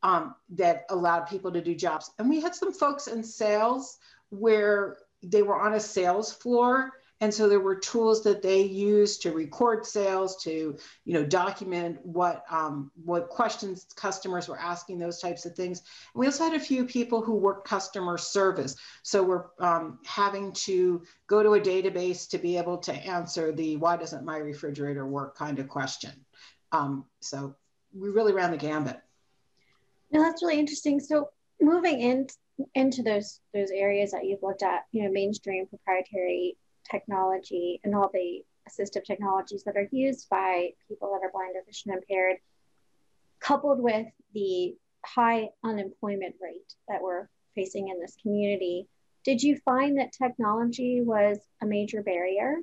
um, 0.03 0.35
that 0.57 0.87
allowed 0.91 1.29
people 1.29 1.53
to 1.53 1.63
do 1.63 1.77
jobs. 1.77 2.11
And 2.19 2.29
we 2.29 2.41
had 2.41 2.57
some 2.57 2.73
folks 2.73 3.07
in 3.07 3.23
sales 3.23 3.99
where 4.31 4.97
they 5.23 5.43
were 5.43 5.61
on 5.61 5.75
a 5.75 5.81
sales 5.81 6.33
floor. 6.33 6.93
And 7.23 7.33
so 7.33 7.49
there 7.49 7.61
were 7.61 7.77
tools 7.77 8.23
that 8.25 8.43
they 8.43 8.61
used 8.61 9.23
to 9.23 9.33
record 9.33 9.87
sales 9.87 10.43
to 10.43 10.77
you 11.07 11.15
know 11.15 11.25
document 11.25 11.99
what 12.05 12.45
um, 12.51 12.91
what 13.05 13.31
questions 13.31 13.87
customers 13.97 14.49
were 14.49 14.59
asking 14.59 14.99
those 14.99 15.19
types 15.19 15.47
of 15.47 15.55
things. 15.55 15.79
And 16.15 16.21
we 16.21 16.27
also 16.27 16.45
had 16.45 16.55
a 16.55 16.61
few 16.61 16.85
people 16.85 17.23
who 17.23 17.35
worked 17.35 17.67
customer 17.67 18.19
service. 18.19 18.77
So 19.03 19.23
we're 19.23 19.47
um, 19.59 19.99
having 20.05 20.53
to 20.53 21.03
go 21.27 21.43
to 21.43 21.55
a 21.55 21.61
database 21.61 22.29
to 22.31 22.39
be 22.39 22.59
able 22.59 22.77
to 22.79 22.93
answer 22.93 23.51
the 23.51 23.77
why 23.79 23.97
doesn't 23.97 24.25
my 24.25 24.37
refrigerator 24.37 25.07
work 25.07 25.39
kind 25.39 25.59
of 25.59 25.69
question. 25.69 26.13
Um, 26.73 27.07
so 27.21 27.57
we 27.95 28.11
really 28.11 28.35
ran 28.35 28.51
the 28.51 28.59
gambit. 28.59 29.01
No 30.13 30.23
that's 30.23 30.43
really 30.43 30.59
interesting. 30.59 31.01
So 31.01 31.31
moving 31.63 32.01
in 32.01 32.27
into 32.75 33.03
those 33.03 33.41
those 33.55 33.71
areas 33.71 34.11
that 34.13 34.25
you've 34.25 34.43
looked 34.43 34.63
at, 34.63 34.85
you 34.93 35.03
know, 35.03 35.11
mainstream 35.11 35.67
proprietary 35.67 36.57
technology 36.91 37.81
and 37.85 37.95
all 37.95 38.11
the 38.13 38.45
assistive 38.69 39.05
technologies 39.05 39.65
that 39.65 39.77
are 39.77 39.89
used 39.91 40.29
by 40.29 40.71
people 40.89 41.13
that 41.13 41.27
are 41.27 41.33
blind 41.33 41.55
or 41.57 41.63
vision 41.67 41.93
impaired, 41.93 42.37
coupled 43.41 43.81
with 43.81 44.07
the 44.35 44.75
high 45.05 45.49
unemployment 45.65 46.35
rate 46.41 46.75
that 46.89 47.03
we're 47.03 47.29
facing 47.55 47.89
in 47.89 48.01
this 48.01 48.17
community, 48.23 48.89
did 49.25 49.43
you 49.43 49.59
find 49.65 49.99
that 49.99 50.13
technology 50.13 51.01
was 51.01 51.39
a 51.63 51.67
major 51.67 52.03
barrier? 52.03 52.59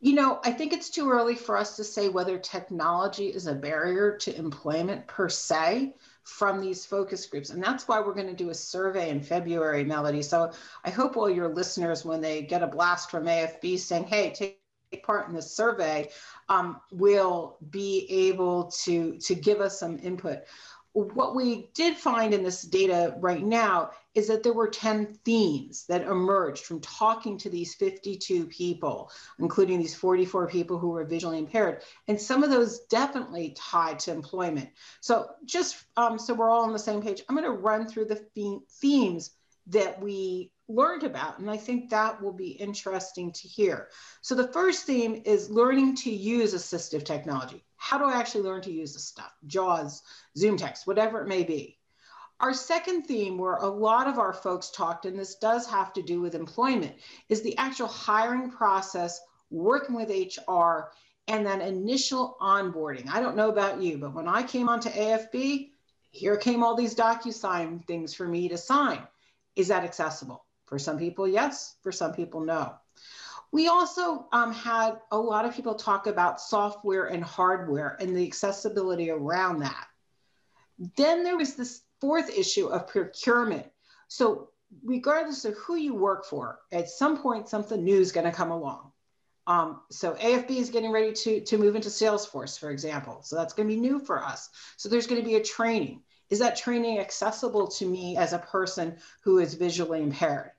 You 0.00 0.14
know, 0.14 0.40
I 0.42 0.52
think 0.52 0.72
it's 0.72 0.88
too 0.88 1.10
early 1.10 1.34
for 1.34 1.56
us 1.56 1.76
to 1.76 1.84
say 1.84 2.08
whether 2.08 2.38
technology 2.38 3.26
is 3.26 3.46
a 3.46 3.54
barrier 3.54 4.16
to 4.18 4.36
employment 4.36 5.06
per 5.06 5.28
se 5.28 5.94
from 6.30 6.60
these 6.60 6.86
focus 6.86 7.26
groups. 7.26 7.50
And 7.50 7.62
that's 7.62 7.88
why 7.88 8.00
we're 8.00 8.14
going 8.14 8.28
to 8.28 8.34
do 8.34 8.50
a 8.50 8.54
survey 8.54 9.10
in 9.10 9.20
February, 9.20 9.84
Melody. 9.84 10.22
So 10.22 10.52
I 10.84 10.90
hope 10.90 11.16
all 11.16 11.28
your 11.28 11.48
listeners, 11.48 12.04
when 12.04 12.20
they 12.20 12.42
get 12.42 12.62
a 12.62 12.66
blast 12.66 13.10
from 13.10 13.24
AFB 13.24 13.78
saying, 13.78 14.04
hey, 14.04 14.30
take 14.30 14.58
part 15.02 15.28
in 15.28 15.34
this 15.34 15.50
survey, 15.54 16.08
um, 16.48 16.80
will 16.92 17.58
be 17.70 18.06
able 18.28 18.70
to, 18.84 19.18
to 19.18 19.34
give 19.34 19.60
us 19.60 19.78
some 19.78 19.98
input 19.98 20.44
what 20.92 21.36
we 21.36 21.70
did 21.74 21.96
find 21.96 22.34
in 22.34 22.42
this 22.42 22.62
data 22.62 23.14
right 23.18 23.44
now 23.44 23.90
is 24.14 24.28
that 24.28 24.42
there 24.42 24.52
were 24.52 24.68
10 24.68 25.18
themes 25.24 25.84
that 25.88 26.02
emerged 26.02 26.64
from 26.64 26.80
talking 26.80 27.38
to 27.38 27.50
these 27.50 27.74
52 27.74 28.46
people, 28.46 29.10
including 29.38 29.78
these 29.78 29.94
44 29.94 30.48
people 30.48 30.78
who 30.78 30.90
were 30.90 31.04
visually 31.04 31.38
impaired. 31.38 31.82
And 32.08 32.20
some 32.20 32.42
of 32.42 32.50
those 32.50 32.80
definitely 32.80 33.54
tied 33.56 34.00
to 34.00 34.12
employment. 34.12 34.70
So, 35.00 35.30
just 35.44 35.84
um, 35.96 36.18
so 36.18 36.34
we're 36.34 36.50
all 36.50 36.64
on 36.64 36.72
the 36.72 36.78
same 36.78 37.02
page, 37.02 37.22
I'm 37.28 37.36
going 37.36 37.44
to 37.44 37.52
run 37.52 37.86
through 37.86 38.06
the 38.06 38.24
themes 38.80 39.30
that 39.68 40.02
we 40.02 40.50
learned 40.68 41.04
about. 41.04 41.38
And 41.38 41.50
I 41.50 41.56
think 41.56 41.90
that 41.90 42.20
will 42.20 42.32
be 42.32 42.50
interesting 42.50 43.32
to 43.32 43.48
hear. 43.48 43.88
So, 44.22 44.34
the 44.34 44.52
first 44.52 44.86
theme 44.86 45.22
is 45.24 45.50
learning 45.50 45.96
to 45.96 46.10
use 46.10 46.54
assistive 46.54 47.04
technology. 47.04 47.64
How 47.76 47.98
do 47.98 48.04
I 48.04 48.18
actually 48.18 48.42
learn 48.42 48.62
to 48.62 48.72
use 48.72 48.92
this 48.92 49.04
stuff? 49.04 49.32
JAWS, 49.46 50.02
ZoomText, 50.36 50.86
whatever 50.86 51.22
it 51.22 51.28
may 51.28 51.44
be. 51.44 51.79
Our 52.40 52.54
second 52.54 53.02
theme, 53.02 53.36
where 53.36 53.56
a 53.56 53.66
lot 53.66 54.06
of 54.06 54.18
our 54.18 54.32
folks 54.32 54.70
talked, 54.70 55.04
and 55.04 55.18
this 55.18 55.34
does 55.34 55.66
have 55.66 55.92
to 55.92 56.02
do 56.02 56.22
with 56.22 56.34
employment, 56.34 56.94
is 57.28 57.42
the 57.42 57.56
actual 57.58 57.86
hiring 57.86 58.50
process, 58.50 59.20
working 59.50 59.94
with 59.94 60.08
HR, 60.08 60.90
and 61.28 61.44
then 61.44 61.60
initial 61.60 62.38
onboarding. 62.40 63.08
I 63.12 63.20
don't 63.20 63.36
know 63.36 63.50
about 63.50 63.82
you, 63.82 63.98
but 63.98 64.14
when 64.14 64.26
I 64.26 64.42
came 64.42 64.70
onto 64.70 64.88
AFB, 64.88 65.70
here 66.12 66.36
came 66.36 66.62
all 66.62 66.74
these 66.74 66.94
DocuSign 66.94 67.86
things 67.86 68.14
for 68.14 68.26
me 68.26 68.48
to 68.48 68.56
sign. 68.56 69.02
Is 69.54 69.68
that 69.68 69.84
accessible? 69.84 70.44
For 70.64 70.78
some 70.78 70.98
people, 70.98 71.28
yes. 71.28 71.76
For 71.82 71.92
some 71.92 72.14
people, 72.14 72.40
no. 72.40 72.74
We 73.52 73.68
also 73.68 74.28
um, 74.32 74.52
had 74.52 75.00
a 75.10 75.18
lot 75.18 75.44
of 75.44 75.54
people 75.54 75.74
talk 75.74 76.06
about 76.06 76.40
software 76.40 77.06
and 77.06 77.22
hardware 77.22 77.96
and 78.00 78.16
the 78.16 78.26
accessibility 78.26 79.10
around 79.10 79.60
that. 79.60 79.88
Then 80.96 81.24
there 81.24 81.36
was 81.36 81.54
this 81.54 81.82
fourth 82.00 82.30
issue 82.30 82.66
of 82.66 82.88
procurement. 82.88 83.66
So, 84.08 84.50
regardless 84.84 85.44
of 85.44 85.56
who 85.56 85.76
you 85.76 85.94
work 85.94 86.24
for, 86.24 86.60
at 86.72 86.88
some 86.88 87.18
point 87.18 87.48
something 87.48 87.82
new 87.82 87.98
is 88.00 88.12
going 88.12 88.26
to 88.26 88.32
come 88.32 88.50
along. 88.50 88.92
Um, 89.46 89.80
so 89.90 90.14
AFB 90.14 90.50
is 90.50 90.70
getting 90.70 90.92
ready 90.92 91.12
to, 91.12 91.40
to 91.40 91.58
move 91.58 91.74
into 91.74 91.88
Salesforce, 91.88 92.58
for 92.58 92.70
example. 92.70 93.20
So 93.22 93.34
that's 93.34 93.52
going 93.52 93.68
to 93.68 93.74
be 93.74 93.80
new 93.80 93.98
for 93.98 94.22
us. 94.22 94.48
So 94.76 94.88
there's 94.88 95.08
going 95.08 95.20
to 95.20 95.26
be 95.26 95.34
a 95.36 95.42
training. 95.42 96.02
Is 96.28 96.38
that 96.38 96.56
training 96.56 97.00
accessible 97.00 97.66
to 97.68 97.86
me 97.86 98.16
as 98.16 98.32
a 98.32 98.38
person 98.38 98.98
who 99.24 99.38
is 99.38 99.54
visually 99.54 100.02
impaired? 100.02 100.52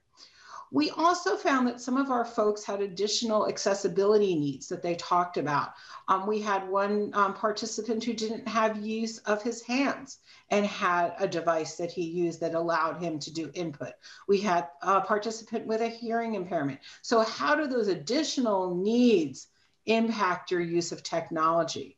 We 0.74 0.90
also 0.92 1.36
found 1.36 1.68
that 1.68 1.82
some 1.82 1.98
of 1.98 2.12
our 2.12 2.24
folks 2.24 2.63
had 2.63 2.82
additional 2.82 3.50
accessibility 3.50 4.36
needs 4.36 4.70
that 4.70 4.82
they 4.82 4.96
talked 4.96 5.36
about. 5.36 5.74
Um, 6.08 6.25
we 6.25 6.40
had 6.40 6.70
one 6.70 7.12
um, 7.13 7.34
participant 7.34 8.06
who 8.06 8.13
didn't 8.13 8.48
have 8.48 8.78
use 8.78 9.18
of 9.20 9.44
his 9.44 9.62
hands 9.62 10.20
and 10.50 10.66
had 10.66 11.13
a 11.20 11.28
device 11.28 11.75
that 11.75 11.92
he 11.92 12.04
used 12.04 12.40
that 12.40 12.56
allowed 12.56 13.04
him 13.04 13.20
to 13.20 13.34
do 13.34 13.51
input. 13.54 13.92
We 14.30 14.40
had 14.40 14.70
a 14.82 15.01
participant 15.01 15.68
with 15.68 15.82
a 15.82 15.90
hearing 15.90 16.36
impairment. 16.36 16.80
So, 17.01 17.20
how 17.20 17.56
do 17.56 17.68
those 17.68 17.90
additional 17.90 18.74
needs 18.74 19.48
impact 19.86 20.51
your 20.51 20.62
use 20.62 20.94
of 20.94 21.04
technology? 21.04 21.98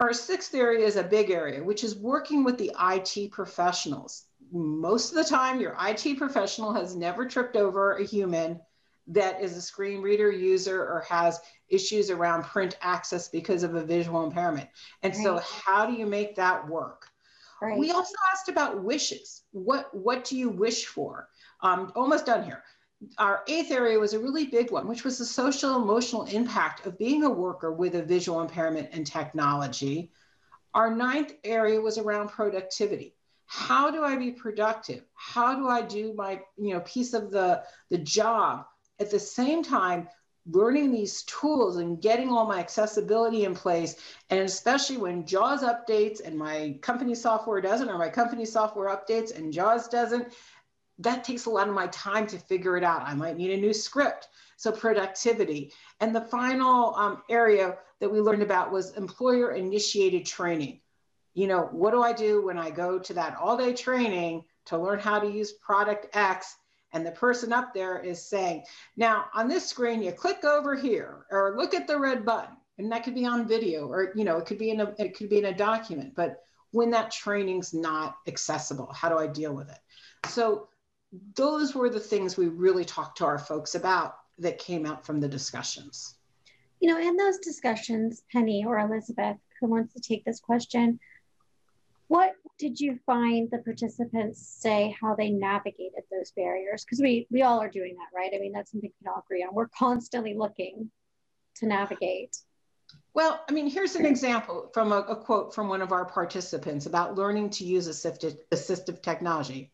Our 0.00 0.12
sixth 0.12 0.52
area 0.52 0.84
is 0.84 0.96
a 0.96 1.04
big 1.04 1.30
area, 1.30 1.62
which 1.62 1.84
is 1.84 1.94
working 1.94 2.42
with 2.42 2.58
the 2.58 2.72
IT 2.80 3.30
professionals 3.30 4.24
most 4.52 5.10
of 5.10 5.16
the 5.16 5.28
time 5.28 5.60
your 5.60 5.76
IT 5.80 6.18
professional 6.18 6.72
has 6.72 6.96
never 6.96 7.26
tripped 7.26 7.56
over 7.56 7.94
a 7.94 8.04
human 8.04 8.60
that 9.08 9.40
is 9.40 9.56
a 9.56 9.62
screen 9.62 10.02
reader 10.02 10.30
user 10.30 10.82
or 10.82 11.04
has 11.08 11.40
issues 11.68 12.10
around 12.10 12.44
print 12.44 12.76
access 12.82 13.28
because 13.28 13.62
of 13.62 13.74
a 13.74 13.82
visual 13.82 14.24
impairment. 14.24 14.68
And 15.02 15.14
right. 15.14 15.22
so 15.22 15.38
how 15.38 15.86
do 15.86 15.94
you 15.94 16.06
make 16.06 16.36
that 16.36 16.68
work? 16.68 17.06
Right. 17.60 17.78
We 17.78 17.90
also 17.90 18.14
asked 18.32 18.48
about 18.48 18.84
wishes. 18.84 19.42
What 19.50 19.92
what 19.92 20.24
do 20.24 20.38
you 20.38 20.48
wish 20.48 20.86
for? 20.86 21.28
Um, 21.60 21.92
almost 21.96 22.26
done 22.26 22.44
here. 22.44 22.62
Our 23.16 23.42
eighth 23.48 23.70
area 23.70 23.98
was 23.98 24.12
a 24.12 24.18
really 24.18 24.46
big 24.46 24.70
one, 24.70 24.86
which 24.86 25.04
was 25.04 25.18
the 25.18 25.24
social 25.24 25.76
emotional 25.76 26.24
impact 26.26 26.86
of 26.86 26.98
being 26.98 27.24
a 27.24 27.30
worker 27.30 27.72
with 27.72 27.94
a 27.94 28.02
visual 28.02 28.40
impairment 28.40 28.90
and 28.92 29.06
technology. 29.06 30.12
Our 30.74 30.94
ninth 30.94 31.32
area 31.44 31.80
was 31.80 31.98
around 31.98 32.28
productivity 32.28 33.17
how 33.48 33.90
do 33.90 34.04
i 34.04 34.14
be 34.14 34.30
productive? 34.30 35.02
How 35.14 35.54
do 35.54 35.68
i 35.68 35.82
do 35.82 36.12
my 36.14 36.40
you 36.56 36.74
know 36.74 36.80
piece 36.80 37.14
of 37.14 37.30
the 37.30 37.62
the 37.90 37.98
job? 37.98 38.66
At 39.00 39.10
the 39.10 39.18
same 39.18 39.62
time 39.62 40.08
learning 40.50 40.90
these 40.90 41.22
tools 41.24 41.76
and 41.76 42.00
getting 42.00 42.30
all 42.30 42.46
my 42.46 42.58
accessibility 42.58 43.44
in 43.44 43.54
place 43.54 43.96
and 44.30 44.40
especially 44.40 44.96
when 44.96 45.26
jaws 45.26 45.62
updates 45.62 46.20
and 46.24 46.38
my 46.38 46.78
company 46.80 47.14
software 47.14 47.60
doesn't 47.60 47.90
or 47.90 47.98
my 47.98 48.08
company 48.08 48.46
software 48.46 48.88
updates 48.88 49.36
and 49.36 49.52
jaws 49.52 49.88
doesn't 49.88 50.32
that 50.98 51.24
takes 51.24 51.46
a 51.46 51.50
lot 51.50 51.68
of 51.68 51.74
my 51.74 51.86
time 51.88 52.26
to 52.26 52.38
figure 52.38 52.76
it 52.76 52.84
out. 52.84 53.02
I 53.02 53.14
might 53.14 53.36
need 53.36 53.52
a 53.52 53.56
new 53.56 53.72
script. 53.72 54.28
So 54.56 54.72
productivity. 54.72 55.72
And 56.00 56.14
the 56.14 56.20
final 56.22 56.94
um, 56.96 57.22
area 57.30 57.78
that 58.00 58.10
we 58.10 58.20
learned 58.20 58.42
about 58.42 58.72
was 58.72 58.96
employer 58.96 59.52
initiated 59.52 60.26
training 60.26 60.80
you 61.34 61.46
know, 61.46 61.68
what 61.72 61.92
do 61.92 62.02
I 62.02 62.12
do 62.12 62.44
when 62.44 62.58
I 62.58 62.70
go 62.70 62.98
to 62.98 63.14
that 63.14 63.36
all 63.36 63.56
day 63.56 63.72
training 63.72 64.44
to 64.66 64.78
learn 64.78 64.98
how 64.98 65.18
to 65.18 65.30
use 65.30 65.52
product 65.52 66.06
X? 66.14 66.56
And 66.92 67.04
the 67.04 67.12
person 67.12 67.52
up 67.52 67.74
there 67.74 67.98
is 67.98 68.28
saying, 68.28 68.64
now 68.96 69.26
on 69.34 69.48
this 69.48 69.66
screen, 69.66 70.02
you 70.02 70.12
click 70.12 70.44
over 70.44 70.74
here 70.74 71.26
or 71.30 71.54
look 71.56 71.74
at 71.74 71.86
the 71.86 71.98
red 71.98 72.24
button. 72.24 72.56
And 72.78 72.90
that 72.92 73.04
could 73.04 73.14
be 73.14 73.26
on 73.26 73.48
video 73.48 73.88
or, 73.88 74.12
you 74.14 74.24
know, 74.24 74.38
it 74.38 74.46
could 74.46 74.58
be 74.58 74.70
in 74.70 74.80
a, 74.80 74.94
it 74.98 75.16
could 75.16 75.28
be 75.28 75.38
in 75.38 75.46
a 75.46 75.54
document, 75.54 76.14
but 76.14 76.42
when 76.70 76.90
that 76.90 77.10
training's 77.10 77.74
not 77.74 78.16
accessible, 78.26 78.92
how 78.92 79.08
do 79.08 79.18
I 79.18 79.26
deal 79.26 79.52
with 79.52 79.70
it? 79.70 79.78
So 80.28 80.68
those 81.34 81.74
were 81.74 81.90
the 81.90 82.00
things 82.00 82.36
we 82.36 82.48
really 82.48 82.84
talked 82.84 83.18
to 83.18 83.24
our 83.24 83.38
folks 83.38 83.74
about 83.74 84.14
that 84.38 84.58
came 84.58 84.86
out 84.86 85.04
from 85.04 85.20
the 85.20 85.28
discussions. 85.28 86.14
You 86.80 86.90
know, 86.90 87.00
in 87.00 87.16
those 87.16 87.38
discussions, 87.38 88.22
Penny 88.30 88.64
or 88.66 88.78
Elizabeth, 88.78 89.38
who 89.60 89.66
wants 89.66 89.94
to 89.94 90.00
take 90.00 90.24
this 90.24 90.40
question, 90.40 91.00
what 92.08 92.32
did 92.58 92.80
you 92.80 92.98
find 93.06 93.50
the 93.50 93.58
participants 93.58 94.46
say 94.60 94.96
how 95.00 95.14
they 95.14 95.30
navigated 95.30 96.04
those 96.10 96.32
barriers? 96.32 96.84
Because 96.84 97.00
we 97.00 97.26
we 97.30 97.42
all 97.42 97.60
are 97.60 97.70
doing 97.70 97.96
that, 97.96 98.16
right? 98.16 98.32
I 98.34 98.38
mean, 98.38 98.52
that's 98.52 98.72
something 98.72 98.90
we 98.90 99.04
can 99.04 99.12
all 99.12 99.22
agree 99.24 99.42
on. 99.42 99.54
We're 99.54 99.68
constantly 99.68 100.34
looking 100.34 100.90
to 101.56 101.66
navigate. 101.66 102.36
Well, 103.14 103.44
I 103.48 103.52
mean, 103.52 103.68
here's 103.68 103.96
an 103.96 104.06
example 104.06 104.70
from 104.72 104.92
a, 104.92 104.98
a, 105.00 105.16
quote 105.16 105.54
from 105.54 105.68
one 105.68 105.82
of 105.82 105.92
our 105.92 106.04
participants 106.04 106.86
about 106.86 107.16
learning 107.16 107.50
to 107.50 107.64
use 107.64 107.88
assistive, 107.88 108.38
assistive 108.52 109.02
technology. 109.02 109.72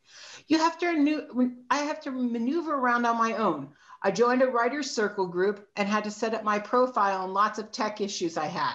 You 0.48 0.58
have 0.58 0.78
to, 0.78 1.54
I 1.70 1.78
have 1.78 2.00
to 2.00 2.10
maneuver 2.10 2.74
around 2.74 3.04
on 3.04 3.18
my 3.18 3.34
own. 3.34 3.68
I 4.02 4.10
joined 4.10 4.42
a 4.42 4.46
writer's 4.46 4.90
circle 4.90 5.26
group 5.26 5.68
and 5.76 5.88
had 5.88 6.04
to 6.04 6.10
set 6.10 6.34
up 6.34 6.42
my 6.42 6.58
profile 6.58 7.24
and 7.24 7.34
lots 7.34 7.58
of 7.58 7.70
tech 7.70 8.00
issues 8.00 8.36
I 8.36 8.46
had. 8.46 8.74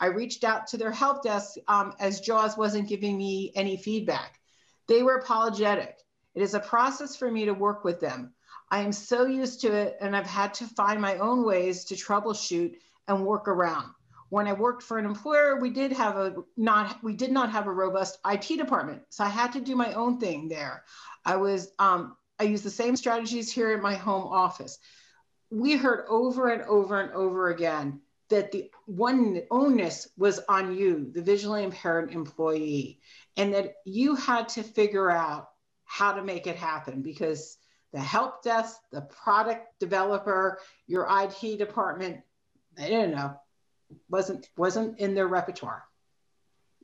I 0.00 0.06
reached 0.06 0.44
out 0.44 0.66
to 0.68 0.76
their 0.76 0.92
help 0.92 1.22
desk 1.22 1.56
um, 1.66 1.94
as 1.98 2.20
JAWS 2.20 2.56
wasn't 2.56 2.88
giving 2.88 3.18
me 3.18 3.52
any 3.54 3.76
feedback. 3.76 4.38
They 4.86 5.02
were 5.02 5.16
apologetic. 5.16 5.98
It 6.34 6.42
is 6.42 6.54
a 6.54 6.60
process 6.60 7.16
for 7.16 7.30
me 7.30 7.46
to 7.46 7.52
work 7.52 7.84
with 7.84 8.00
them. 8.00 8.32
I 8.70 8.80
am 8.80 8.92
so 8.92 9.26
used 9.26 9.60
to 9.62 9.72
it, 9.72 9.96
and 10.00 10.14
I've 10.14 10.26
had 10.26 10.54
to 10.54 10.66
find 10.66 11.00
my 11.00 11.16
own 11.18 11.44
ways 11.44 11.84
to 11.86 11.94
troubleshoot 11.94 12.76
and 13.08 13.24
work 13.24 13.48
around. 13.48 13.90
When 14.28 14.46
I 14.46 14.52
worked 14.52 14.82
for 14.82 14.98
an 14.98 15.06
employer, 15.06 15.58
we 15.58 15.70
did 15.70 15.90
have 15.92 16.16
a 16.16 16.34
not 16.56 17.02
we 17.02 17.14
did 17.14 17.32
not 17.32 17.50
have 17.50 17.66
a 17.66 17.72
robust 17.72 18.18
IT 18.26 18.58
department, 18.58 19.02
so 19.08 19.24
I 19.24 19.28
had 19.28 19.52
to 19.54 19.60
do 19.60 19.74
my 19.74 19.94
own 19.94 20.20
thing 20.20 20.48
there. 20.48 20.84
I 21.24 21.36
was 21.36 21.72
um, 21.78 22.14
I 22.38 22.44
used 22.44 22.64
the 22.64 22.70
same 22.70 22.94
strategies 22.94 23.50
here 23.50 23.72
in 23.72 23.80
my 23.80 23.94
home 23.94 24.24
office. 24.24 24.78
We 25.50 25.76
heard 25.76 26.04
over 26.10 26.50
and 26.50 26.62
over 26.62 27.00
and 27.00 27.10
over 27.12 27.48
again 27.48 28.02
that 28.30 28.52
the 28.52 28.70
one 28.86 29.42
onus 29.50 30.08
was 30.16 30.40
on 30.48 30.76
you, 30.76 31.10
the 31.14 31.22
visually 31.22 31.64
impaired 31.64 32.12
employee, 32.12 33.00
and 33.36 33.54
that 33.54 33.74
you 33.84 34.14
had 34.14 34.48
to 34.50 34.62
figure 34.62 35.10
out 35.10 35.50
how 35.84 36.12
to 36.12 36.22
make 36.22 36.46
it 36.46 36.56
happen 36.56 37.00
because 37.02 37.56
the 37.92 38.00
help 38.00 38.42
desk, 38.42 38.76
the 38.92 39.00
product 39.00 39.78
developer, 39.80 40.60
your 40.86 41.06
IT 41.10 41.58
department, 41.58 42.20
I 42.78 42.90
don't 42.90 43.12
know, 43.12 43.40
wasn't 44.10 44.48
wasn't 44.56 44.98
in 44.98 45.14
their 45.14 45.26
repertoire. 45.26 45.84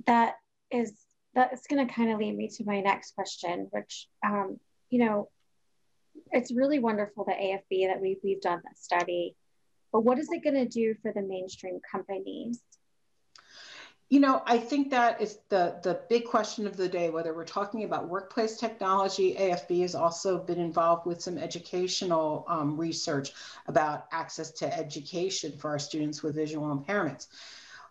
That 0.06 0.36
is 0.70 0.92
that's 1.34 1.66
going 1.66 1.86
to 1.86 1.92
kind 1.92 2.12
of 2.12 2.18
lead 2.18 2.36
me 2.36 2.48
to 2.48 2.64
my 2.64 2.80
next 2.80 3.14
question, 3.14 3.68
which 3.70 4.08
um, 4.24 4.58
you 4.88 5.04
know, 5.04 5.28
it's 6.30 6.54
really 6.54 6.78
wonderful 6.78 7.24
that 7.24 7.38
AFB 7.38 7.88
that 7.88 8.00
we've 8.00 8.18
we've 8.24 8.40
done 8.40 8.62
this 8.68 8.82
study, 8.82 9.36
but 9.94 10.00
what 10.00 10.18
is 10.18 10.28
it 10.32 10.42
going 10.42 10.56
to 10.56 10.66
do 10.66 10.92
for 11.00 11.12
the 11.12 11.22
mainstream 11.22 11.78
companies? 11.88 12.60
You 14.10 14.18
know, 14.18 14.42
I 14.44 14.58
think 14.58 14.90
that 14.90 15.20
is 15.20 15.38
the 15.50 15.78
the 15.84 16.00
big 16.10 16.24
question 16.24 16.66
of 16.66 16.76
the 16.76 16.88
day. 16.88 17.10
Whether 17.10 17.32
we're 17.32 17.44
talking 17.44 17.84
about 17.84 18.08
workplace 18.08 18.58
technology, 18.58 19.36
AFB 19.38 19.82
has 19.82 19.94
also 19.94 20.38
been 20.38 20.58
involved 20.58 21.06
with 21.06 21.22
some 21.22 21.38
educational 21.38 22.44
um, 22.48 22.76
research 22.76 23.32
about 23.68 24.06
access 24.10 24.50
to 24.50 24.76
education 24.76 25.52
for 25.52 25.70
our 25.70 25.78
students 25.78 26.24
with 26.24 26.34
visual 26.34 26.76
impairments. 26.76 27.28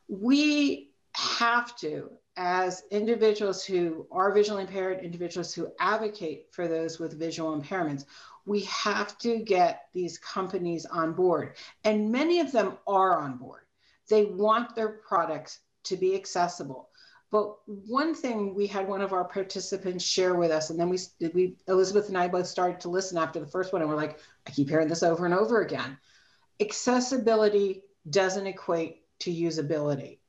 We 0.10 0.92
have 1.14 1.74
to, 1.78 2.12
as 2.36 2.84
individuals 2.90 3.64
who 3.64 4.08
are 4.12 4.34
visually 4.34 4.64
impaired, 4.64 5.04
individuals 5.04 5.54
who 5.54 5.72
advocate 5.80 6.48
for 6.52 6.68
those 6.68 7.00
with 7.00 7.20
visual 7.20 7.60
impairments, 7.60 8.06
we 8.46 8.62
have 8.62 9.18
to 9.20 9.40
get 9.40 9.86
these 9.94 10.18
companies 10.18 10.86
on 10.86 11.14
board. 11.14 11.56
And 11.84 12.12
many 12.12 12.40
of 12.40 12.52
them 12.52 12.78
are 12.88 13.20
on 13.20 13.38
board. 13.38 13.62
They 14.10 14.26
want 14.26 14.76
their 14.76 14.90
products 14.90 15.60
to 15.86 15.96
be 15.98 16.16
accessible. 16.16 16.90
But 17.32 17.56
one 17.66 18.14
thing 18.14 18.54
we 18.54 18.68
had 18.68 18.88
one 18.88 19.02
of 19.02 19.12
our 19.12 19.24
participants 19.24 20.06
share 20.06 20.36
with 20.36 20.52
us, 20.52 20.70
and 20.70 20.80
then 20.80 20.88
we, 20.90 21.00
we 21.34 21.56
Elizabeth 21.68 22.08
and 22.08 22.18
I 22.18 22.28
both 22.28 22.46
started 22.46 22.80
to 22.82 22.90
listen 22.90 23.18
after 23.18 23.40
the 23.40 23.48
first 23.48 23.74
one, 23.74 23.82
and 23.82 23.90
we're 23.90 23.98
like, 23.98 24.20
I 24.46 24.52
keep 24.52 24.70
hearing 24.70 24.88
this 24.88 25.02
over 25.02 25.26
and 25.26 25.34
over 25.34 25.62
again. 25.62 25.98
Accessibility 26.62 27.82
doesn't 28.08 28.46
equate 28.46 29.02
to 29.22 29.34
usability. 29.34 30.20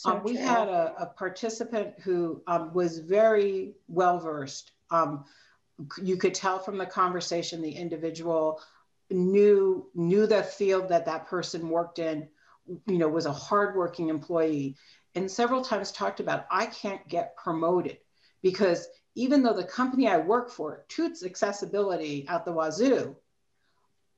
So 0.00 0.12
um, 0.12 0.22
we 0.24 0.34
had 0.34 0.68
a, 0.68 0.94
a, 0.98 1.06
participant 1.06 1.92
who 2.02 2.40
um, 2.46 2.72
was 2.72 3.00
very 3.00 3.74
well 3.86 4.18
versed. 4.18 4.72
Um, 4.90 5.26
you 6.02 6.16
could 6.16 6.32
tell 6.32 6.58
from 6.58 6.78
the 6.78 6.86
conversation 6.86 7.60
the 7.60 7.70
individual 7.70 8.62
knew 9.10 9.90
knew 9.94 10.26
the 10.26 10.42
field 10.42 10.88
that 10.88 11.04
that 11.04 11.26
person 11.26 11.68
worked 11.68 11.98
in. 11.98 12.26
You 12.86 12.96
know, 12.96 13.08
was 13.08 13.26
a 13.26 13.32
hardworking 13.32 14.08
employee, 14.08 14.78
and 15.14 15.30
several 15.30 15.60
times 15.60 15.92
talked 15.92 16.20
about 16.20 16.46
I 16.50 16.64
can't 16.64 17.06
get 17.06 17.36
promoted 17.36 17.98
because 18.40 18.88
even 19.16 19.42
though 19.42 19.52
the 19.52 19.64
company 19.64 20.08
I 20.08 20.16
work 20.16 20.50
for 20.50 20.86
toots 20.88 21.22
accessibility 21.22 22.24
out 22.26 22.46
the 22.46 22.52
wazoo, 22.52 23.16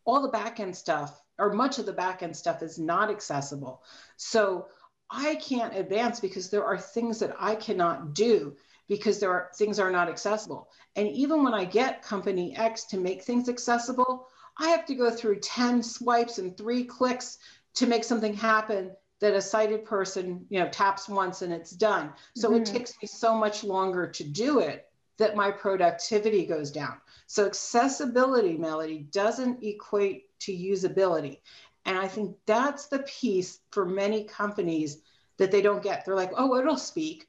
all 0.04 0.22
the 0.22 0.28
back 0.28 0.60
end 0.60 0.76
stuff 0.76 1.20
or 1.38 1.52
much 1.52 1.80
of 1.80 1.86
the 1.86 1.92
back 1.92 2.22
end 2.22 2.36
stuff 2.36 2.62
is 2.62 2.78
not 2.78 3.10
accessible. 3.10 3.82
So 4.16 4.68
I 5.12 5.34
can't 5.36 5.76
advance 5.76 6.20
because 6.20 6.48
there 6.48 6.64
are 6.64 6.78
things 6.78 7.18
that 7.18 7.36
I 7.38 7.54
cannot 7.54 8.14
do 8.14 8.56
because 8.88 9.20
there 9.20 9.30
are 9.30 9.50
things 9.54 9.78
are 9.78 9.90
not 9.90 10.08
accessible. 10.08 10.70
And 10.96 11.06
even 11.08 11.44
when 11.44 11.54
I 11.54 11.64
get 11.64 12.02
company 12.02 12.56
X 12.56 12.84
to 12.86 12.98
make 12.98 13.22
things 13.22 13.48
accessible, 13.48 14.26
I 14.58 14.68
have 14.68 14.86
to 14.86 14.94
go 14.94 15.10
through 15.10 15.40
10 15.40 15.82
swipes 15.82 16.38
and 16.38 16.56
three 16.56 16.84
clicks 16.84 17.38
to 17.74 17.86
make 17.86 18.04
something 18.04 18.34
happen 18.34 18.92
that 19.20 19.34
a 19.34 19.40
sighted 19.40 19.84
person, 19.84 20.46
you 20.48 20.58
know, 20.58 20.68
taps 20.68 21.08
once 21.08 21.42
and 21.42 21.52
it's 21.52 21.70
done. 21.70 22.12
So 22.34 22.50
mm-hmm. 22.50 22.62
it 22.62 22.66
takes 22.66 22.94
me 23.00 23.06
so 23.06 23.36
much 23.36 23.64
longer 23.64 24.08
to 24.08 24.24
do 24.24 24.58
it 24.58 24.86
that 25.18 25.36
my 25.36 25.50
productivity 25.50 26.44
goes 26.44 26.70
down. 26.70 26.96
So 27.26 27.46
accessibility, 27.46 28.56
Melody, 28.56 29.06
doesn't 29.10 29.62
equate 29.62 30.24
to 30.40 30.52
usability. 30.52 31.38
And 31.84 31.98
I 31.98 32.06
think 32.06 32.36
that's 32.46 32.86
the 32.86 33.00
piece 33.00 33.60
for 33.70 33.84
many 33.84 34.24
companies 34.24 34.98
that 35.38 35.50
they 35.50 35.62
don't 35.62 35.82
get. 35.82 36.04
They're 36.04 36.14
like, 36.14 36.32
oh, 36.36 36.56
it'll 36.56 36.76
speak. 36.76 37.26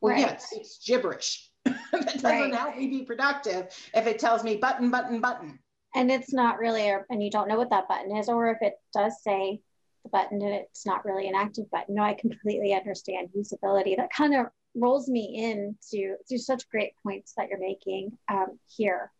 Well, 0.00 0.12
right. 0.12 0.20
yes, 0.20 0.48
it's 0.52 0.78
gibberish. 0.84 1.50
it 1.66 1.76
doesn't 1.92 2.24
right. 2.24 2.54
help 2.54 2.76
me 2.76 2.86
be 2.86 3.02
productive 3.02 3.68
if 3.94 4.06
it 4.06 4.18
tells 4.18 4.44
me 4.44 4.56
button, 4.56 4.90
button, 4.90 5.20
button. 5.20 5.58
And 5.94 6.10
it's 6.10 6.32
not 6.32 6.58
really, 6.58 6.88
a, 6.88 7.04
and 7.10 7.22
you 7.22 7.30
don't 7.30 7.48
know 7.48 7.58
what 7.58 7.70
that 7.70 7.88
button 7.88 8.16
is, 8.16 8.28
or 8.28 8.50
if 8.50 8.58
it 8.62 8.74
does 8.94 9.22
say 9.22 9.60
the 10.04 10.08
button 10.08 10.40
and 10.40 10.54
it's 10.54 10.86
not 10.86 11.04
really 11.04 11.28
an 11.28 11.34
active 11.34 11.70
button. 11.70 11.96
No, 11.96 12.02
I 12.02 12.14
completely 12.14 12.72
understand 12.72 13.30
usability. 13.36 13.96
That 13.96 14.12
kind 14.12 14.34
of 14.34 14.46
rolls 14.74 15.08
me 15.08 15.34
into 15.36 16.16
to 16.28 16.38
such 16.38 16.68
great 16.70 16.92
points 17.02 17.34
that 17.36 17.48
you're 17.48 17.58
making 17.58 18.16
um, 18.28 18.58
here 18.68 19.10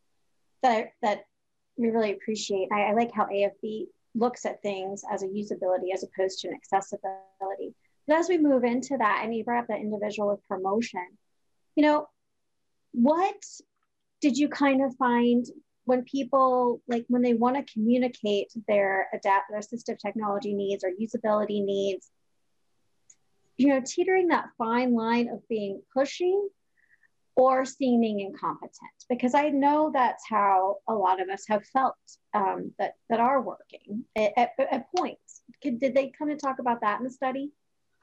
that 0.62 0.92
that 1.02 1.24
we 1.76 1.90
really 1.90 2.12
appreciate. 2.12 2.68
I, 2.72 2.82
I 2.82 2.92
like 2.92 3.12
how 3.12 3.26
AFB 3.26 3.86
looks 4.14 4.44
at 4.44 4.62
things 4.62 5.02
as 5.10 5.22
a 5.22 5.26
usability 5.26 5.92
as 5.94 6.02
opposed 6.04 6.40
to 6.40 6.48
an 6.48 6.54
accessibility. 6.54 7.74
But 8.06 8.18
as 8.18 8.28
we 8.28 8.38
move 8.38 8.64
into 8.64 8.96
that, 8.98 9.20
and 9.22 9.34
you 9.34 9.44
brought 9.44 9.62
up 9.62 9.66
the 9.68 9.76
individual 9.76 10.30
with 10.30 10.46
promotion, 10.48 11.06
you 11.76 11.84
know, 11.84 12.08
what 12.92 13.42
did 14.20 14.36
you 14.36 14.48
kind 14.48 14.82
of 14.82 14.96
find 14.96 15.46
when 15.84 16.04
people 16.04 16.82
like 16.88 17.04
when 17.08 17.22
they 17.22 17.34
want 17.34 17.56
to 17.56 17.72
communicate 17.72 18.52
their 18.68 19.08
adapt 19.14 19.50
their 19.50 19.60
assistive 19.60 19.98
technology 19.98 20.54
needs 20.54 20.84
or 20.84 20.90
usability 20.90 21.64
needs, 21.64 22.10
you 23.56 23.68
know, 23.68 23.80
teetering 23.84 24.28
that 24.28 24.50
fine 24.58 24.94
line 24.94 25.28
of 25.28 25.46
being 25.48 25.82
pushy 25.96 26.34
or 27.40 27.64
seeming 27.64 28.20
incompetent 28.20 28.98
because 29.08 29.34
i 29.34 29.48
know 29.48 29.90
that's 29.94 30.24
how 30.28 30.76
a 30.88 30.94
lot 30.94 31.22
of 31.22 31.28
us 31.30 31.44
have 31.48 31.64
felt 31.72 31.96
um, 32.34 32.70
that 32.78 32.96
that 33.08 33.18
are 33.18 33.40
working 33.40 34.04
at, 34.14 34.32
at, 34.36 34.50
at 34.70 34.86
points. 34.94 35.42
Could, 35.62 35.80
did 35.80 35.94
they 35.94 36.12
come 36.16 36.28
and 36.28 36.40
talk 36.40 36.58
about 36.58 36.80
that 36.82 36.98
in 36.98 37.04
the 37.04 37.10
study? 37.10 37.50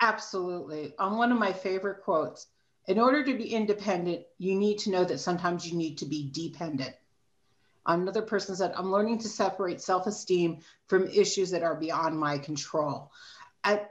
Absolutely. 0.01 0.93
On 0.99 1.17
one 1.17 1.31
of 1.31 1.39
my 1.39 1.53
favorite 1.53 2.03
quotes 2.03 2.47
in 2.87 2.99
order 2.99 3.23
to 3.23 3.37
be 3.37 3.53
independent 3.53 4.23
you 4.37 4.55
need 4.55 4.79
to 4.79 4.89
know 4.89 5.03
that 5.03 5.19
sometimes 5.19 5.69
you 5.69 5.77
need 5.77 5.99
to 5.99 6.05
be 6.05 6.29
dependent. 6.31 6.95
Another 7.85 8.23
person 8.23 8.55
said 8.55 8.73
i'm 8.75 8.91
learning 8.91 9.19
to 9.19 9.29
separate 9.29 9.81
self-esteem 9.81 10.59
from 10.87 11.07
issues 11.07 11.51
that 11.51 11.63
are 11.63 11.75
beyond 11.75 12.17
my 12.17 12.39
control. 12.39 13.11
I, 13.63 13.81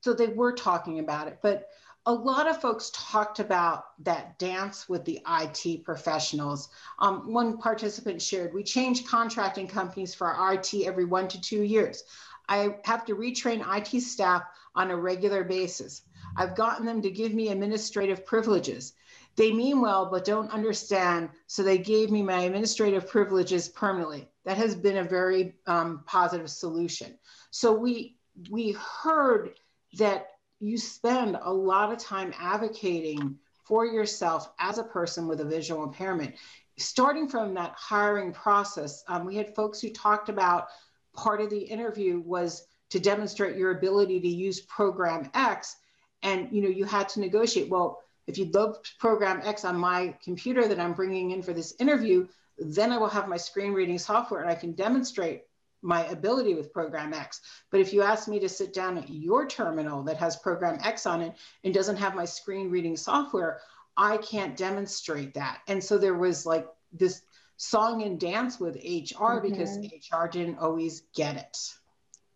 so 0.00 0.14
they 0.14 0.28
were 0.28 0.52
talking 0.52 0.98
about 0.98 1.28
it 1.28 1.38
but 1.42 1.68
a 2.06 2.12
lot 2.12 2.48
of 2.48 2.60
folks 2.60 2.90
talked 2.94 3.40
about 3.40 3.84
that 4.04 4.38
dance 4.38 4.88
with 4.88 5.04
the 5.04 5.20
IT 5.28 5.84
professionals. 5.84 6.70
Um, 6.98 7.32
one 7.32 7.58
participant 7.58 8.22
shared, 8.22 8.54
we 8.54 8.62
change 8.62 9.06
contracting 9.06 9.68
companies 9.68 10.14
for 10.14 10.26
our 10.26 10.54
IT 10.54 10.72
every 10.86 11.04
one 11.04 11.28
to 11.28 11.40
two 11.40 11.62
years. 11.62 12.04
I 12.48 12.76
have 12.84 13.04
to 13.06 13.14
retrain 13.14 13.64
IT 13.76 14.00
staff 14.00 14.42
on 14.74 14.90
a 14.90 14.96
regular 14.96 15.44
basis. 15.44 16.02
I've 16.36 16.56
gotten 16.56 16.86
them 16.86 17.02
to 17.02 17.10
give 17.10 17.34
me 17.34 17.48
administrative 17.48 18.24
privileges. 18.24 18.94
They 19.36 19.52
mean 19.52 19.80
well, 19.80 20.06
but 20.10 20.24
don't 20.24 20.50
understand, 20.50 21.30
so 21.46 21.62
they 21.62 21.78
gave 21.78 22.10
me 22.10 22.22
my 22.22 22.42
administrative 22.42 23.08
privileges 23.08 23.68
permanently. 23.68 24.28
That 24.44 24.56
has 24.56 24.74
been 24.74 24.98
a 24.98 25.04
very 25.04 25.54
um, 25.66 26.02
positive 26.06 26.50
solution. 26.50 27.18
So 27.50 27.72
we 27.72 28.16
we 28.50 28.72
heard 28.72 29.54
that 29.98 30.29
you 30.60 30.76
spend 30.76 31.38
a 31.42 31.52
lot 31.52 31.92
of 31.92 31.98
time 31.98 32.32
advocating 32.38 33.38
for 33.64 33.86
yourself 33.86 34.50
as 34.58 34.78
a 34.78 34.84
person 34.84 35.26
with 35.26 35.40
a 35.40 35.44
visual 35.44 35.82
impairment. 35.82 36.34
Starting 36.76 37.28
from 37.28 37.54
that 37.54 37.74
hiring 37.76 38.32
process, 38.32 39.02
um, 39.08 39.24
we 39.24 39.36
had 39.36 39.54
folks 39.54 39.80
who 39.80 39.90
talked 39.90 40.28
about 40.28 40.68
part 41.14 41.40
of 41.40 41.50
the 41.50 41.58
interview 41.58 42.20
was 42.20 42.66
to 42.90 43.00
demonstrate 43.00 43.56
your 43.56 43.70
ability 43.70 44.20
to 44.20 44.28
use 44.28 44.60
program 44.60 45.30
X. 45.34 45.76
And 46.22 46.48
you 46.52 46.62
know, 46.62 46.68
you 46.68 46.84
had 46.84 47.08
to 47.10 47.20
negotiate. 47.20 47.70
Well, 47.70 48.02
if 48.26 48.36
you 48.38 48.50
load 48.52 48.76
program 48.98 49.40
X 49.44 49.64
on 49.64 49.76
my 49.76 50.14
computer 50.22 50.68
that 50.68 50.78
I'm 50.78 50.92
bringing 50.92 51.30
in 51.30 51.42
for 51.42 51.52
this 51.52 51.74
interview, 51.78 52.28
then 52.58 52.92
I 52.92 52.98
will 52.98 53.08
have 53.08 53.28
my 53.28 53.36
screen 53.36 53.72
reading 53.72 53.98
software 53.98 54.40
and 54.40 54.50
I 54.50 54.54
can 54.54 54.72
demonstrate 54.72 55.44
my 55.82 56.04
ability 56.06 56.54
with 56.54 56.72
program 56.72 57.14
X. 57.14 57.40
But 57.70 57.80
if 57.80 57.92
you 57.92 58.02
ask 58.02 58.28
me 58.28 58.38
to 58.40 58.48
sit 58.48 58.72
down 58.72 58.98
at 58.98 59.08
your 59.08 59.46
terminal 59.46 60.02
that 60.04 60.16
has 60.18 60.36
program 60.36 60.78
X 60.84 61.06
on 61.06 61.22
it 61.22 61.34
and 61.64 61.72
doesn't 61.72 61.96
have 61.96 62.14
my 62.14 62.24
screen 62.24 62.70
reading 62.70 62.96
software, 62.96 63.60
I 63.96 64.18
can't 64.18 64.56
demonstrate 64.56 65.34
that. 65.34 65.60
And 65.68 65.82
so 65.82 65.98
there 65.98 66.14
was 66.14 66.46
like 66.46 66.66
this 66.92 67.22
song 67.56 68.02
and 68.02 68.18
dance 68.18 68.58
with 68.58 68.76
HR 68.76 69.40
mm-hmm. 69.40 69.48
because 69.48 69.76
HR 69.78 70.26
didn't 70.26 70.58
always 70.58 71.02
get 71.14 71.36
it. 71.36 71.58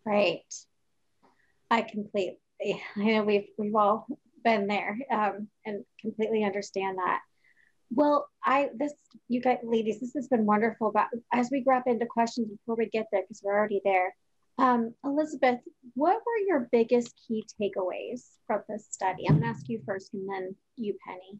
Right. 0.05 0.41
I 1.71 1.81
completely, 1.81 2.37
I 2.61 2.79
know 2.95 3.23
we've, 3.23 3.47
we've 3.57 3.75
all 3.75 4.07
been 4.43 4.67
there 4.67 4.97
um, 5.11 5.47
and 5.65 5.83
completely 5.99 6.43
understand 6.43 6.99
that. 6.99 7.21
Well, 7.91 8.27
I 8.43 8.69
this 8.75 8.93
you 9.27 9.41
guys 9.41 9.59
ladies, 9.63 9.99
this 9.99 10.13
has 10.15 10.27
been 10.27 10.45
wonderful. 10.45 10.91
But 10.91 11.07
as 11.33 11.49
we 11.51 11.61
grab 11.61 11.83
into 11.85 12.05
questions 12.05 12.49
before 12.49 12.75
we 12.75 12.89
get 12.89 13.07
there, 13.11 13.21
because 13.21 13.41
we're 13.43 13.57
already 13.57 13.81
there, 13.83 14.13
Um, 14.57 14.93
Elizabeth, 15.03 15.59
what 15.95 16.15
were 16.25 16.47
your 16.47 16.69
biggest 16.71 17.13
key 17.27 17.45
takeaways 17.59 18.23
from 18.47 18.61
this 18.69 18.87
study? 18.89 19.27
I'm 19.27 19.39
going 19.39 19.43
to 19.43 19.49
ask 19.49 19.67
you 19.67 19.81
first 19.85 20.13
and 20.13 20.27
then 20.29 20.55
you, 20.77 20.97
Penny. 21.05 21.39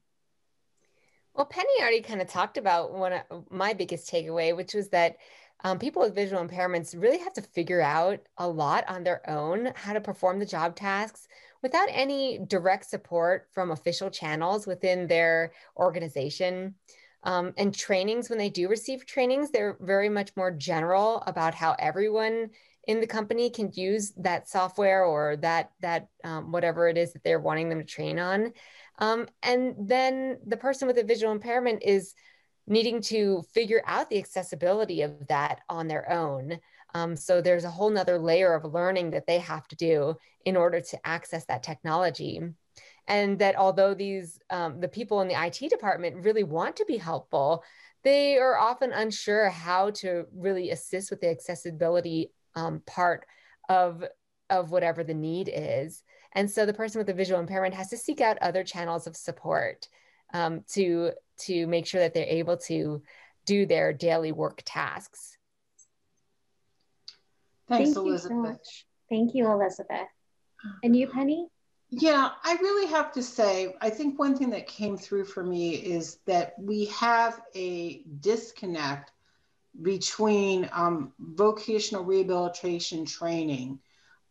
Well, 1.33 1.45
Penny 1.45 1.69
already 1.79 2.01
kind 2.01 2.21
of 2.21 2.27
talked 2.27 2.57
about 2.57 2.93
one 2.93 3.13
of 3.13 3.45
my 3.49 3.73
biggest 3.73 4.11
takeaway, 4.11 4.55
which 4.55 4.73
was 4.73 4.89
that 4.89 5.17
um, 5.63 5.79
people 5.79 6.01
with 6.01 6.15
visual 6.15 6.45
impairments 6.45 6.99
really 7.01 7.19
have 7.19 7.33
to 7.33 7.41
figure 7.41 7.81
out 7.81 8.19
a 8.37 8.47
lot 8.47 8.83
on 8.89 9.03
their 9.03 9.27
own 9.29 9.71
how 9.75 9.93
to 9.93 10.01
perform 10.01 10.39
the 10.39 10.45
job 10.45 10.75
tasks 10.75 11.27
without 11.65 11.87
any 11.89 12.37
direct 12.45 12.85
support 12.87 13.47
from 13.51 13.71
official 13.71 14.11
channels 14.11 14.67
within 14.67 15.07
their 15.07 15.51
organization. 15.77 16.75
Um, 17.23 17.53
and 17.57 17.73
trainings, 17.73 18.29
when 18.29 18.37
they 18.37 18.51
do 18.51 18.69
receive 18.69 19.07
trainings, 19.07 19.49
they're 19.49 19.75
very 19.81 20.07
much 20.09 20.29
more 20.37 20.51
general 20.51 21.23
about 21.25 21.55
how 21.55 21.75
everyone 21.79 22.51
in 22.87 23.01
the 23.01 23.07
company 23.07 23.49
can 23.49 23.71
use 23.73 24.13
that 24.17 24.47
software 24.47 25.05
or 25.05 25.37
that 25.37 25.71
that 25.81 26.07
um, 26.23 26.51
whatever 26.51 26.87
it 26.87 26.99
is 26.99 27.13
that 27.13 27.23
they're 27.23 27.39
wanting 27.39 27.69
them 27.69 27.79
to 27.79 27.83
train 27.85 28.19
on. 28.19 28.53
Um, 28.99 29.27
and 29.41 29.73
then 29.79 30.37
the 30.45 30.57
person 30.57 30.87
with 30.87 30.99
a 30.99 31.03
visual 31.03 31.33
impairment 31.33 31.81
is 31.81 32.13
needing 32.67 33.01
to 33.01 33.43
figure 33.55 33.81
out 33.87 34.11
the 34.11 34.19
accessibility 34.19 35.01
of 35.01 35.27
that 35.29 35.61
on 35.67 35.87
their 35.87 36.11
own. 36.11 36.59
Um, 36.95 37.17
so 37.17 37.41
there's 37.41 37.65
a 37.65 37.69
whole 37.69 37.89
nother 37.89 38.17
layer 38.17 38.53
of 38.53 38.73
learning 38.73 39.11
that 39.11 39.27
they 39.27 39.39
have 39.39 39.67
to 39.67 39.75
do 39.75 40.15
in 40.45 40.55
order 40.55 40.79
to 40.79 41.05
access 41.05 41.45
that 41.45 41.61
technology. 41.61 42.41
And 43.05 43.37
that 43.39 43.57
although 43.57 43.93
these 43.93 44.39
um, 44.49 44.79
the 44.79 44.87
people 44.87 45.19
in 45.19 45.27
the 45.27 45.35
IT 45.35 45.69
department 45.69 46.23
really 46.23 46.43
want 46.43 46.77
to 46.77 46.85
be 46.85 46.95
helpful, 46.95 47.65
they 48.03 48.37
are 48.37 48.57
often 48.57 48.93
unsure 48.93 49.49
how 49.49 49.89
to 49.91 50.25
really 50.33 50.71
assist 50.71 51.11
with 51.11 51.19
the 51.19 51.29
accessibility 51.29 52.31
um, 52.55 52.81
part 52.85 53.25
of 53.67 54.05
of 54.49 54.71
whatever 54.71 55.03
the 55.03 55.13
need 55.13 55.51
is. 55.53 56.01
And 56.31 56.49
so 56.49 56.65
the 56.65 56.73
person 56.73 56.99
with 56.99 57.07
the 57.07 57.13
visual 57.13 57.41
impairment 57.41 57.73
has 57.73 57.89
to 57.89 57.97
seek 57.97 58.21
out 58.21 58.37
other 58.39 58.63
channels 58.63 59.05
of 59.05 59.17
support 59.17 59.89
um, 60.33 60.63
to 60.69 61.11
to 61.39 61.67
make 61.67 61.87
sure 61.87 61.99
that 61.99 62.13
they're 62.13 62.25
able 62.25 62.55
to 62.55 63.03
do 63.45 63.65
their 63.65 63.91
daily 63.91 64.31
work 64.31 64.61
tasks. 64.63 65.34
Thanks, 67.67 67.93
Thank 67.93 68.07
Elizabeth. 68.07 68.37
You 68.37 68.55
so 68.55 68.85
Thank 69.09 69.35
you, 69.35 69.51
Elizabeth. 69.51 70.07
And 70.83 70.95
you, 70.95 71.07
Penny? 71.07 71.47
Yeah, 71.89 72.31
I 72.43 72.55
really 72.55 72.87
have 72.87 73.11
to 73.13 73.23
say, 73.23 73.75
I 73.81 73.89
think 73.89 74.17
one 74.17 74.35
thing 74.35 74.49
that 74.49 74.67
came 74.67 74.97
through 74.97 75.25
for 75.25 75.43
me 75.43 75.75
is 75.75 76.17
that 76.25 76.55
we 76.57 76.85
have 76.85 77.41
a 77.55 78.01
disconnect 78.19 79.11
between 79.81 80.69
um, 80.73 81.13
vocational 81.19 82.03
rehabilitation 82.03 83.05
training 83.05 83.79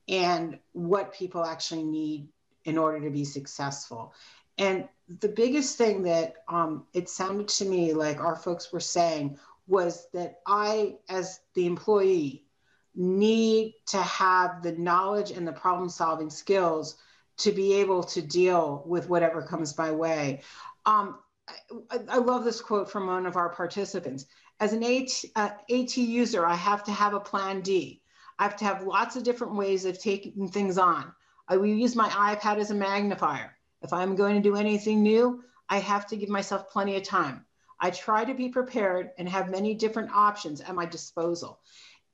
and 0.09 0.59
what 0.73 1.15
people 1.15 1.45
actually 1.45 1.85
need 1.85 2.29
in 2.65 2.77
order 2.77 3.01
to 3.01 3.11
be 3.11 3.25
successful. 3.25 4.15
And 4.59 4.89
the 5.21 5.29
biggest 5.29 5.77
thing 5.79 6.03
that 6.05 6.35
um, 6.49 6.85
it 6.93 7.09
sounded 7.09 7.49
to 7.49 7.65
me 7.65 7.93
like 7.93 8.21
our 8.21 8.37
folks 8.37 8.73
were 8.73 8.81
saying 8.81 9.39
was 9.67 10.07
that 10.13 10.41
I, 10.47 10.97
as 11.09 11.41
the 11.55 11.67
employee, 11.67 12.45
need 12.95 13.75
to 13.87 13.99
have 13.99 14.63
the 14.63 14.73
knowledge 14.73 15.31
and 15.31 15.47
the 15.47 15.53
problem 15.53 15.89
solving 15.89 16.31
skills 16.31 16.97
to 17.37 17.53
be 17.53 17.75
able 17.75 18.03
to 18.03 18.23
deal 18.23 18.83
with 18.87 19.09
whatever 19.09 19.43
comes 19.43 19.77
my 19.77 19.91
way. 19.91 20.43
Um, 20.87 21.19
I, 21.91 22.01
I, 22.09 22.19
love 22.19 22.45
this 22.45 22.61
quote 22.61 22.91
from 22.91 23.07
one 23.07 23.27
of 23.27 23.37
our 23.37 23.49
participants. 23.49 24.27
As 24.61 24.73
an 24.73 24.85
AT, 24.85 25.11
uh, 25.35 25.51
AT 25.71 25.97
user, 25.97 26.47
I 26.47 26.55
have 26.55 26.85
to 26.85 26.93
have 26.93 27.15
a 27.15 27.21
plan 27.21 27.61
D. 27.61 28.03
I 28.39 28.45
have 28.45 28.57
to 28.57 28.65
have 28.65 28.87
lots 28.87 29.17
of 29.17 29.25
different 29.25 29.55
ways 29.55 29.85
of 29.85 30.01
taking 30.01 30.49
things 30.49 30.79
on. 30.79 31.13
I 31.49 31.57
will 31.57 31.67
use 31.67 31.97
my 31.97 32.09
iPad 32.09 32.59
as 32.59 32.71
a 32.71 32.75
magnifier. 32.75 33.57
If 33.83 33.93
I'm 33.93 34.15
going 34.15 34.37
to 34.37 34.49
do 34.49 34.57
anything 34.57 35.03
new, 35.03 35.43
I 35.69 35.79
have 35.79 36.07
to 36.09 36.17
give 36.17 36.29
myself 36.29 36.71
plenty 36.71 36.97
of 36.97 37.03
time. 37.03 37.45
I 37.81 37.91
try 37.91 38.25
to 38.25 38.35
be 38.35 38.49
prepared 38.49 39.11
and 39.19 39.29
have 39.29 39.51
many 39.51 39.75
different 39.75 40.11
options 40.11 40.61
at 40.61 40.75
my 40.75 40.87
disposal. 40.87 41.61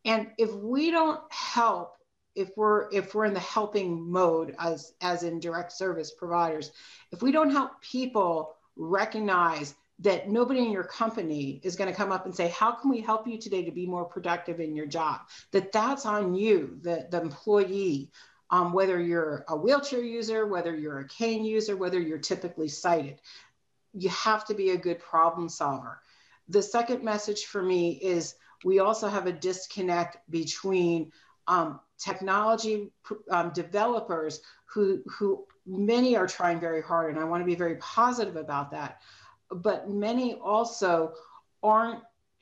And 0.05 0.29
if 0.39 0.53
we 0.55 0.91
don't 0.91 1.21
help, 1.31 1.97
if 2.35 2.57
we're 2.57 2.89
if 2.93 3.15
we're 3.15 3.25
in 3.25 3.35
the 3.35 3.41
helping 3.41 4.11
mode 4.11 4.55
as 4.59 4.95
as 5.01 5.23
in 5.23 5.41
direct 5.41 5.73
service 5.73 6.13
providers, 6.13 6.71
if 7.13 7.23
we 7.23 7.33
don't 7.33 7.51
help 7.51 7.81
people 7.83 8.55
recognize 8.77 9.75
that 9.99 10.31
nobody 10.31 10.61
in 10.61 10.71
your 10.71 10.85
company 10.85 11.61
is 11.63 11.77
going 11.77 11.91
to 11.91 11.97
come 11.97 12.11
up 12.13 12.25
and 12.25 12.35
say 12.35 12.49
how 12.49 12.73
can 12.73 12.91
we 12.91 13.01
help 13.01 13.29
you 13.29 13.37
today 13.37 13.63
to 13.65 13.71
be 13.71 13.85
more 13.85 14.07
productive 14.07 14.59
in 14.59 14.75
your 14.75 14.87
job 14.87 15.21
that 15.51 15.73
that's 15.73 16.07
on 16.07 16.35
you 16.35 16.79
the, 16.81 17.07
the 17.11 17.21
employee 17.21 18.11
um, 18.51 18.73
whether 18.73 19.01
you're 19.01 19.45
a 19.49 19.57
wheelchair 19.57 20.03
user, 20.03 20.47
whether 20.47 20.75
you're 20.75 21.01
a 21.01 21.09
cane 21.09 21.45
user, 21.45 21.77
whether 21.77 22.01
you're 22.01 22.19
typically 22.19 22.69
sighted. 22.69 23.21
You 23.95 24.09
have 24.11 24.45
to 24.47 24.55
be 24.55 24.71
a 24.71 24.77
good 24.77 24.99
problem 24.99 25.49
solver. 25.49 26.01
The 26.49 26.63
second 26.63 27.05
message 27.05 27.45
for 27.45 27.63
me 27.63 27.93
is 27.93 28.35
we 28.65 28.79
also 28.79 29.09
have 29.09 29.27
a 29.27 29.33
disconnect 29.33 30.19
between 30.31 31.13
um, 31.47 31.81
technology 31.99 32.91
um, 33.31 33.51
developers 33.53 34.41
who, 34.67 35.03
who 35.07 35.45
many 35.67 36.17
are 36.17 36.27
trying 36.27 36.61
very 36.61 36.83
hard, 36.83 37.11
and 37.11 37.19
I 37.19 37.25
want 37.25 37.43
to 37.43 37.47
be 37.47 37.55
very 37.55 37.77
positive 37.77 38.37
about 38.37 38.71
that. 38.71 39.01
But 39.51 39.91
many 39.91 40.35
also 40.35 41.15
aren't 41.63 42.01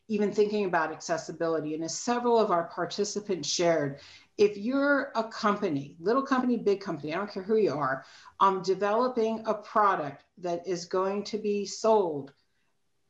even 0.09 0.33
thinking 0.33 0.65
about 0.65 0.91
accessibility. 0.91 1.75
And 1.75 1.85
as 1.85 1.97
several 1.97 2.39
of 2.39 2.51
our 2.51 2.65
participants 2.65 3.49
shared, 3.49 4.01
if 4.39 4.57
you're 4.57 5.11
a 5.15 5.25
company, 5.25 5.97
little 6.01 6.23
company, 6.23 6.57
big 6.57 6.81
company, 6.81 7.13
I 7.13 7.17
don't 7.17 7.31
care 7.31 7.43
who 7.43 7.57
you 7.57 7.73
are, 7.73 8.05
um, 8.41 8.63
developing 8.63 9.43
a 9.47 9.55
product 9.55 10.25
that 10.39 10.67
is 10.67 10.85
going 10.85 11.25
to 11.25 11.39
be 11.39 11.67
sold 11.67 12.33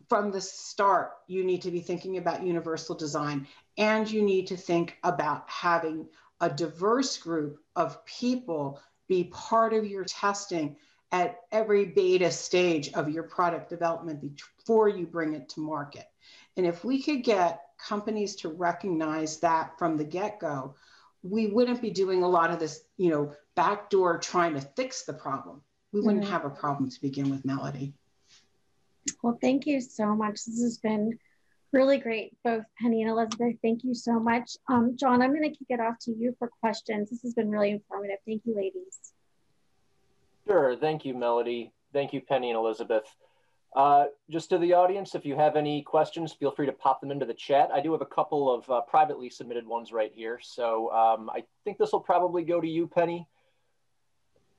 from 0.09 0.31
the 0.31 0.40
start, 0.40 1.12
you 1.27 1.44
need 1.44 1.62
to 1.62 1.71
be 1.71 1.81
thinking 1.81 2.16
about 2.16 2.42
universal 2.42 2.94
design 2.94 3.47
and 3.77 4.11
you 4.11 4.23
need 4.23 4.47
to 4.49 4.57
think 4.57 4.97
about 5.05 5.49
having 5.49 6.07
a 6.40 6.49
diverse 6.49 7.18
group 7.18 7.61
of 7.77 8.05
people 8.07 8.81
be 9.09 9.25
part 9.25 9.73
of 9.73 9.87
your 9.87 10.05
testing 10.05 10.77
at 11.11 11.40
every 11.53 11.87
beta 11.87 12.31
stage 12.31 12.92
of 12.92 13.09
your 13.09 13.23
product 13.23 13.68
development 13.71 14.21
before 14.21 14.88
you 14.88 15.07
bring 15.07 15.35
it 15.35 15.49
to 15.49 15.61
market. 15.61 16.07
And 16.57 16.66
if 16.66 16.85
we 16.85 17.03
could 17.03 17.23
get 17.23 17.62
companies 17.79 18.37
to 18.37 18.49
recognize 18.49 19.38
that 19.40 19.79
from 19.79 19.97
the 19.97 20.05
get 20.05 20.38
go, 20.40 20.75
we 21.23 21.47
wouldn't 21.47 21.81
be 21.81 21.90
doing 21.90 22.23
a 22.23 22.29
lot 22.29 22.51
of 22.51 22.59
this, 22.59 22.83
you 22.97 23.11
know, 23.11 23.35
backdoor 23.55 24.18
trying 24.18 24.55
to 24.55 24.61
fix 24.61 25.05
the 25.05 25.12
problem. 25.12 25.62
We 25.92 26.01
wouldn't 26.01 26.25
mm-hmm. 26.25 26.33
have 26.33 26.44
a 26.44 26.51
problem 26.51 26.90
to 26.90 27.01
begin 27.01 27.31
with, 27.31 27.44
Melody. 27.44 27.94
Well, 29.23 29.38
thank 29.40 29.66
you 29.66 29.81
so 29.81 30.14
much. 30.14 30.44
This 30.44 30.61
has 30.62 30.79
been 30.79 31.18
really 31.73 31.99
great, 31.99 32.37
both 32.44 32.64
Penny 32.81 33.03
and 33.03 33.11
Elizabeth. 33.11 33.57
Thank 33.62 33.85
you 33.85 33.94
so 33.94 34.18
much. 34.18 34.57
Um, 34.68 34.97
John, 34.97 35.23
I'm 35.23 35.35
going 35.35 35.51
to 35.51 35.57
kick 35.57 35.68
it 35.71 35.81
off 35.81 35.99
to 36.03 36.12
you 36.12 36.35
for 36.38 36.49
questions. 36.61 37.11
This 37.11 37.23
has 37.23 37.35
been 37.35 37.51
really 37.51 37.71
informative. 37.71 38.18
Thank 38.27 38.42
you, 38.44 38.55
ladies. 38.55 38.99
Sure. 40.47 40.77
Thank 40.77 41.05
you, 41.05 41.14
Melody. 41.14 41.73
Thank 41.92 42.12
you, 42.12 42.21
Penny 42.21 42.51
and 42.51 42.57
Elizabeth. 42.57 43.05
Uh, 43.77 44.07
just 44.31 44.49
to 44.49 44.59
the 44.59 44.73
audience, 44.73 45.14
if 45.14 45.27
you 45.27 45.37
have 45.37 45.57
any 45.57 45.83
questions, 45.83 46.33
feel 46.33 46.51
free 46.51 46.64
to 46.64 46.73
pop 46.73 47.03
them 47.03 47.11
into 47.11 47.27
the 47.27 47.35
chat. 47.35 47.68
I 47.73 47.81
do 47.81 47.92
have 47.92 48.01
a 48.01 48.07
couple 48.07 48.53
of 48.53 48.68
uh, 48.71 48.81
privately 48.83 49.29
submitted 49.29 49.66
ones 49.66 49.92
right 49.92 50.11
here. 50.14 50.40
So 50.42 50.90
um, 50.90 51.29
I 51.29 51.44
think 51.64 51.77
this 51.77 51.92
will 51.92 52.01
probably 52.01 52.44
go 52.44 52.61
to 52.61 52.68
you, 52.68 52.87
Penny. 52.87 53.29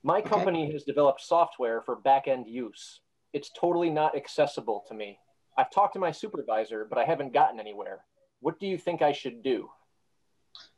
My 0.03 0.19
okay. 0.19 0.29
company 0.29 0.71
has 0.71 0.83
developed 0.83 1.21
software 1.21 1.81
for 1.81 1.95
back-end 1.95 2.47
use. 2.47 3.01
It's 3.33 3.51
totally 3.51 3.89
not 3.89 4.15
accessible 4.15 4.83
to 4.87 4.93
me. 4.93 5.19
I've 5.57 5.71
talked 5.71 5.93
to 5.93 5.99
my 5.99 6.11
supervisor, 6.11 6.85
but 6.89 6.97
I 6.97 7.05
haven't 7.05 7.33
gotten 7.33 7.59
anywhere. 7.59 7.99
What 8.39 8.59
do 8.59 8.67
you 8.67 8.77
think 8.77 9.01
I 9.01 9.11
should 9.11 9.43
do? 9.43 9.69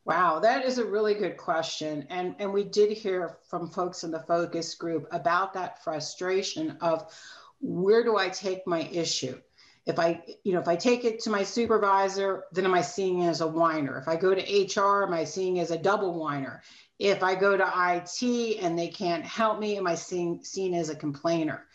Wow, 0.04 0.40
that 0.40 0.66
is 0.66 0.80
a 0.80 0.86
really 0.86 1.14
good 1.14 1.38
question. 1.38 2.08
And, 2.10 2.36
and 2.40 2.52
we 2.52 2.64
did 2.64 2.92
hear 2.92 3.38
from 3.50 3.70
folks 3.70 4.04
in 4.04 4.12
the 4.12 4.24
focus 4.24 4.74
group 4.76 5.08
about 5.12 5.54
that 5.54 5.84
frustration 5.84 6.78
of 6.82 7.14
where 7.60 8.04
do 8.04 8.18
I 8.18 8.30
take 8.30 8.66
my 8.66 8.82
issue? 8.82 9.40
If 9.86 10.00
I, 10.00 10.22
you 10.44 10.54
know, 10.54 10.60
if 10.60 10.68
I 10.68 10.76
take 10.76 11.06
it 11.06 11.20
to 11.22 11.30
my 11.30 11.44
supervisor, 11.44 12.46
then 12.52 12.66
am 12.66 12.74
I 12.74 12.82
seeing 12.82 13.24
as 13.26 13.42
a 13.42 13.48
whiner? 13.48 13.98
If 13.98 14.08
I 14.08 14.16
go 14.16 14.34
to 14.34 14.42
HR, 14.42 15.04
am 15.04 15.14
I 15.14 15.24
seeing 15.24 15.60
as 15.60 15.72
a 15.72 15.78
double 15.78 16.20
whiner? 16.20 16.62
If 17.00 17.24
I 17.24 17.34
go 17.36 17.58
to 17.58 17.64
IT 17.66 18.60
and 18.62 18.78
they 18.78 18.90
can't 18.90 19.26
help 19.26 19.60
me, 19.60 19.78
am 19.78 19.88
I 19.88 19.96
seeing 19.96 20.44
seen 20.44 20.74
as 20.74 20.90
a 20.90 20.96
complainer? 20.96 21.66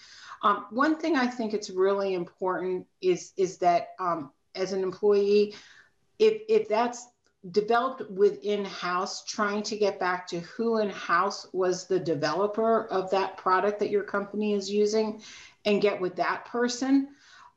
Um, 0.43 0.67
one 0.71 0.97
thing 0.97 1.17
I 1.17 1.27
think 1.27 1.55
it's 1.55 1.71
really 1.71 2.15
important 2.15 2.87
is 3.01 3.33
is 3.37 3.59
that 3.59 3.91
um, 3.99 4.31
as 4.55 4.73
an 4.73 4.83
employee, 4.83 5.55
if 6.19 6.43
if 6.49 6.69
that's 6.69 7.07
developed 7.51 8.11
within 8.11 8.65
house, 8.65 9.25
trying 9.25 9.63
to 9.63 9.77
get 9.77 10.01
back 10.01 10.27
to 10.27 10.41
who 10.41 10.79
in 10.79 10.91
house 10.91 11.47
was 11.53 11.87
the 11.87 12.01
developer 12.01 12.87
of 12.87 13.11
that 13.11 13.37
product 13.37 13.79
that 13.79 13.91
your 13.91 14.03
company 14.03 14.55
is 14.55 14.71
using, 14.71 15.23
and 15.65 15.83
get 15.83 16.01
with 16.01 16.17
that 16.17 16.45
person. 16.47 17.09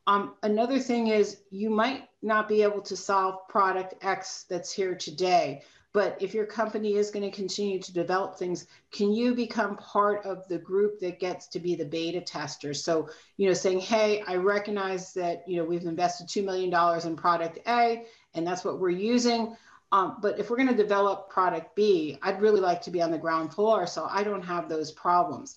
Um, 0.06 0.34
another 0.42 0.78
thing 0.78 1.08
is 1.08 1.38
you 1.50 1.70
might 1.70 2.08
not 2.22 2.48
be 2.48 2.62
able 2.62 2.82
to 2.82 2.96
solve 2.96 3.46
product 3.48 3.94
X 4.02 4.44
that's 4.48 4.72
here 4.72 4.94
today, 4.94 5.62
but 5.92 6.16
if 6.20 6.34
your 6.34 6.46
company 6.46 6.94
is 6.94 7.10
going 7.10 7.28
to 7.28 7.36
continue 7.36 7.80
to 7.80 7.92
develop 7.92 8.38
things, 8.38 8.66
can 8.92 9.12
you 9.12 9.34
become 9.34 9.76
part 9.76 10.24
of 10.24 10.46
the 10.46 10.58
group 10.58 11.00
that 11.00 11.18
gets 11.18 11.48
to 11.48 11.58
be 11.58 11.74
the 11.74 11.84
beta 11.84 12.20
tester? 12.20 12.74
So, 12.74 13.08
you 13.36 13.48
know, 13.48 13.54
saying, 13.54 13.80
hey, 13.80 14.22
I 14.26 14.36
recognize 14.36 15.12
that, 15.14 15.42
you 15.48 15.56
know, 15.56 15.64
we've 15.64 15.84
invested 15.84 16.28
$2 16.28 16.44
million 16.44 16.72
in 17.06 17.16
product 17.16 17.58
A, 17.66 18.04
and 18.34 18.46
that's 18.46 18.64
what 18.64 18.78
we're 18.78 18.90
using. 18.90 19.56
Um, 19.92 20.18
but 20.22 20.38
if 20.38 20.48
we're 20.48 20.56
going 20.56 20.68
to 20.68 20.76
develop 20.76 21.28
product 21.28 21.74
B, 21.74 22.16
I'd 22.22 22.40
really 22.40 22.60
like 22.60 22.82
to 22.82 22.92
be 22.92 23.02
on 23.02 23.10
the 23.10 23.18
ground 23.18 23.52
floor 23.52 23.86
so 23.88 24.06
I 24.08 24.22
don't 24.22 24.42
have 24.42 24.68
those 24.68 24.92
problems. 24.92 25.56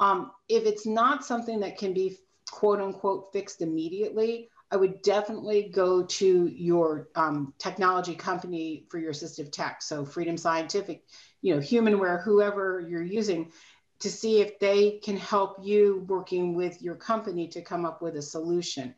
Um, 0.00 0.32
if 0.48 0.64
it's 0.64 0.86
not 0.86 1.24
something 1.24 1.60
that 1.60 1.78
can 1.78 1.92
be 1.92 2.18
quote 2.50 2.80
unquote 2.80 3.32
fixed 3.32 3.62
immediately, 3.62 4.48
I 4.70 4.76
would 4.76 5.00
definitely 5.02 5.70
go 5.74 6.02
to 6.04 6.46
your 6.46 7.08
um, 7.14 7.54
technology 7.58 8.14
company 8.14 8.84
for 8.90 8.98
your 8.98 9.12
assistive 9.12 9.50
tech. 9.50 9.80
So 9.82 10.04
Freedom 10.04 10.36
Scientific, 10.36 11.04
you 11.40 11.54
know, 11.54 11.60
Humanware, 11.60 12.22
whoever 12.22 12.84
you're 12.86 13.02
using, 13.02 13.50
to 14.00 14.10
see 14.10 14.40
if 14.40 14.58
they 14.58 14.98
can 15.02 15.16
help 15.16 15.56
you 15.62 16.04
working 16.06 16.54
with 16.54 16.82
your 16.82 16.94
company 16.94 17.48
to 17.48 17.62
come 17.62 17.84
up 17.84 18.02
with 18.02 18.16
a 18.16 18.22
solution. 18.22 18.94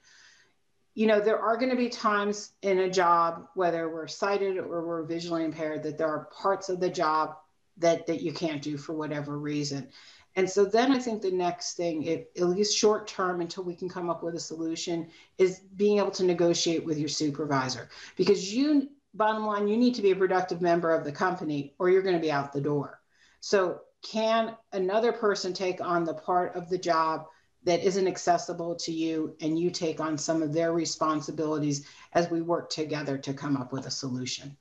You 0.94 1.06
know, 1.06 1.20
there 1.20 1.38
are 1.38 1.56
going 1.56 1.70
to 1.70 1.76
be 1.76 1.88
times 1.88 2.52
in 2.62 2.80
a 2.80 2.90
job, 2.90 3.46
whether 3.54 3.88
we're 3.88 4.08
sighted 4.08 4.58
or 4.58 4.84
we're 4.84 5.04
visually 5.04 5.44
impaired, 5.44 5.84
that 5.84 5.96
there 5.96 6.08
are 6.08 6.28
parts 6.36 6.68
of 6.68 6.80
the 6.80 6.90
job 6.90 7.36
that, 7.78 8.06
that 8.08 8.20
you 8.22 8.32
can't 8.32 8.60
do 8.60 8.76
for 8.76 8.92
whatever 8.92 9.38
reason. 9.38 9.88
And 10.36 10.48
so 10.48 10.64
then 10.64 10.92
I 10.92 10.98
think 10.98 11.22
the 11.22 11.30
next 11.30 11.76
thing, 11.76 12.04
if, 12.04 12.26
at 12.36 12.48
least 12.48 12.76
short 12.76 13.08
term 13.08 13.40
until 13.40 13.64
we 13.64 13.74
can 13.74 13.88
come 13.88 14.08
up 14.08 14.22
with 14.22 14.34
a 14.34 14.40
solution, 14.40 15.08
is 15.38 15.60
being 15.76 15.98
able 15.98 16.12
to 16.12 16.24
negotiate 16.24 16.84
with 16.84 16.98
your 16.98 17.08
supervisor. 17.08 17.88
Because 18.16 18.54
you, 18.54 18.90
bottom 19.14 19.44
line, 19.44 19.66
you 19.66 19.76
need 19.76 19.94
to 19.96 20.02
be 20.02 20.12
a 20.12 20.16
productive 20.16 20.60
member 20.60 20.94
of 20.94 21.04
the 21.04 21.12
company 21.12 21.74
or 21.78 21.90
you're 21.90 22.02
going 22.02 22.14
to 22.14 22.20
be 22.20 22.30
out 22.30 22.52
the 22.52 22.60
door. 22.60 23.00
So, 23.40 23.80
can 24.02 24.56
another 24.72 25.12
person 25.12 25.52
take 25.52 25.82
on 25.82 26.04
the 26.04 26.14
part 26.14 26.56
of 26.56 26.70
the 26.70 26.78
job 26.78 27.26
that 27.64 27.84
isn't 27.84 28.06
accessible 28.06 28.74
to 28.74 28.92
you 28.92 29.36
and 29.42 29.58
you 29.58 29.70
take 29.70 30.00
on 30.00 30.16
some 30.16 30.42
of 30.42 30.54
their 30.54 30.72
responsibilities 30.72 31.86
as 32.14 32.30
we 32.30 32.40
work 32.40 32.70
together 32.70 33.18
to 33.18 33.34
come 33.34 33.58
up 33.58 33.72
with 33.72 33.86
a 33.86 33.90
solution? 33.90 34.56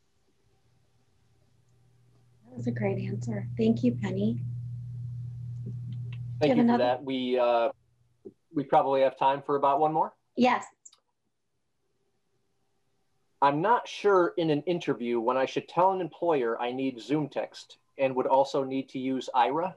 That 2.50 2.58
was 2.58 2.68
a 2.68 2.72
great 2.72 2.98
answer. 2.98 3.48
Thank 3.56 3.84
you, 3.84 3.94
Penny. 3.94 4.42
Thank 6.40 6.56
you 6.56 6.56
you, 6.56 6.68
for 6.68 6.76
another- 6.76 6.84
that. 6.84 7.04
We 7.04 7.38
uh, 7.40 7.70
we 8.54 8.64
probably 8.64 9.02
have 9.02 9.18
time 9.18 9.42
for 9.46 9.56
about 9.56 9.80
one 9.80 9.94
more. 9.94 10.14
Yes. 10.36 10.66
I'm 13.42 13.62
not 13.62 13.88
sure 13.88 14.34
in 14.36 14.50
an 14.50 14.64
interview 14.64 15.20
when 15.20 15.38
I 15.38 15.46
should 15.46 15.70
tell 15.70 15.92
an 15.94 16.02
employer 16.02 16.60
I 16.62 16.72
need 16.72 17.00
Zoom 17.00 17.30
text 17.30 17.78
and 17.98 18.16
would 18.16 18.28
also 18.28 18.64
need 18.64 18.90
to 18.90 19.00
use 19.00 19.30
Aira. 19.34 19.76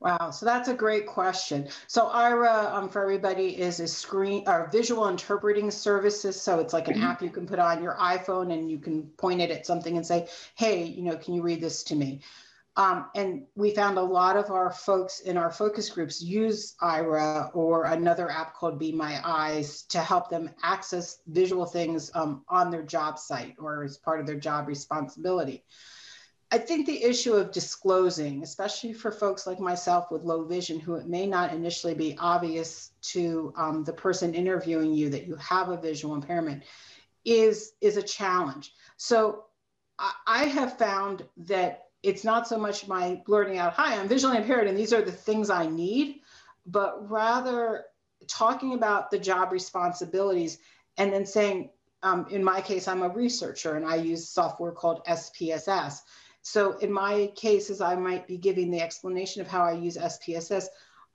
Wow, 0.00 0.30
so 0.30 0.44
that's 0.44 0.68
a 0.68 0.74
great 0.74 1.06
question. 1.06 1.68
So 1.86 2.08
Aira, 2.08 2.72
um, 2.72 2.88
for 2.88 3.00
everybody, 3.00 3.56
is 3.56 3.80
a 3.80 3.88
screen 3.88 4.44
or 4.46 4.68
visual 4.70 5.08
interpreting 5.08 5.70
services. 5.70 6.40
So 6.40 6.58
it's 6.58 6.72
like 6.74 6.88
an 6.88 7.00
app 7.00 7.22
you 7.22 7.30
can 7.30 7.46
put 7.46 7.58
on 7.58 7.82
your 7.82 7.94
iPhone 7.94 8.52
and 8.52 8.70
you 8.70 8.78
can 8.78 9.04
point 9.16 9.40
it 9.40 9.50
at 9.50 9.64
something 9.64 9.96
and 9.96 10.06
say, 10.06 10.28
"Hey, 10.54 10.84
you 10.84 11.02
know, 11.02 11.16
can 11.16 11.32
you 11.32 11.42
read 11.42 11.60
this 11.62 11.82
to 11.84 11.94
me?" 11.94 12.20
Um, 12.78 13.06
and 13.14 13.46
we 13.54 13.70
found 13.74 13.96
a 13.96 14.02
lot 14.02 14.36
of 14.36 14.50
our 14.50 14.70
folks 14.70 15.20
in 15.20 15.38
our 15.38 15.50
focus 15.50 15.88
groups 15.88 16.20
use 16.20 16.74
Aira 16.82 17.50
or 17.54 17.84
another 17.84 18.30
app 18.30 18.54
called 18.54 18.78
Be 18.78 18.92
My 18.92 19.18
Eyes 19.24 19.84
to 19.84 20.00
help 20.00 20.28
them 20.28 20.50
access 20.62 21.20
visual 21.26 21.64
things 21.64 22.10
um, 22.14 22.44
on 22.50 22.70
their 22.70 22.82
job 22.82 23.18
site 23.18 23.54
or 23.58 23.82
as 23.82 23.96
part 23.96 24.20
of 24.20 24.26
their 24.26 24.38
job 24.38 24.68
responsibility. 24.68 25.64
I 26.50 26.58
think 26.58 26.86
the 26.86 27.02
issue 27.02 27.32
of 27.32 27.50
disclosing, 27.50 28.42
especially 28.42 28.92
for 28.92 29.10
folks 29.10 29.46
like 29.46 29.58
myself 29.58 30.10
with 30.10 30.22
low 30.22 30.44
vision, 30.44 30.78
who 30.78 30.94
it 30.94 31.08
may 31.08 31.26
not 31.26 31.52
initially 31.52 31.94
be 31.94 32.16
obvious 32.18 32.92
to 33.12 33.52
um, 33.56 33.84
the 33.84 33.92
person 33.92 34.34
interviewing 34.34 34.92
you 34.94 35.10
that 35.10 35.26
you 35.26 35.34
have 35.36 35.70
a 35.70 35.80
visual 35.80 36.14
impairment, 36.14 36.62
is 37.24 37.72
is 37.80 37.96
a 37.96 38.02
challenge. 38.02 38.72
So 38.96 39.46
I, 39.98 40.12
I 40.26 40.44
have 40.44 40.78
found 40.78 41.26
that 41.38 41.85
it's 42.02 42.24
not 42.24 42.46
so 42.46 42.58
much 42.58 42.86
my 42.86 43.20
blurting 43.26 43.58
out, 43.58 43.72
hi, 43.72 43.98
I'm 43.98 44.08
visually 44.08 44.36
impaired 44.36 44.68
and 44.68 44.78
these 44.78 44.92
are 44.92 45.02
the 45.02 45.12
things 45.12 45.50
I 45.50 45.66
need, 45.66 46.20
but 46.66 47.10
rather 47.10 47.84
talking 48.28 48.74
about 48.74 49.10
the 49.10 49.18
job 49.18 49.52
responsibilities 49.52 50.58
and 50.96 51.12
then 51.12 51.26
saying, 51.26 51.70
um, 52.02 52.26
in 52.30 52.44
my 52.44 52.60
case, 52.60 52.88
I'm 52.88 53.02
a 53.02 53.08
researcher 53.08 53.76
and 53.76 53.84
I 53.84 53.96
use 53.96 54.28
software 54.28 54.72
called 54.72 55.04
SPSS. 55.06 56.00
So 56.42 56.78
in 56.78 56.92
my 56.92 57.32
cases, 57.34 57.80
I 57.80 57.96
might 57.96 58.28
be 58.28 58.36
giving 58.36 58.70
the 58.70 58.80
explanation 58.80 59.42
of 59.42 59.48
how 59.48 59.64
I 59.64 59.72
use 59.72 59.96
SPSS. 59.96 60.66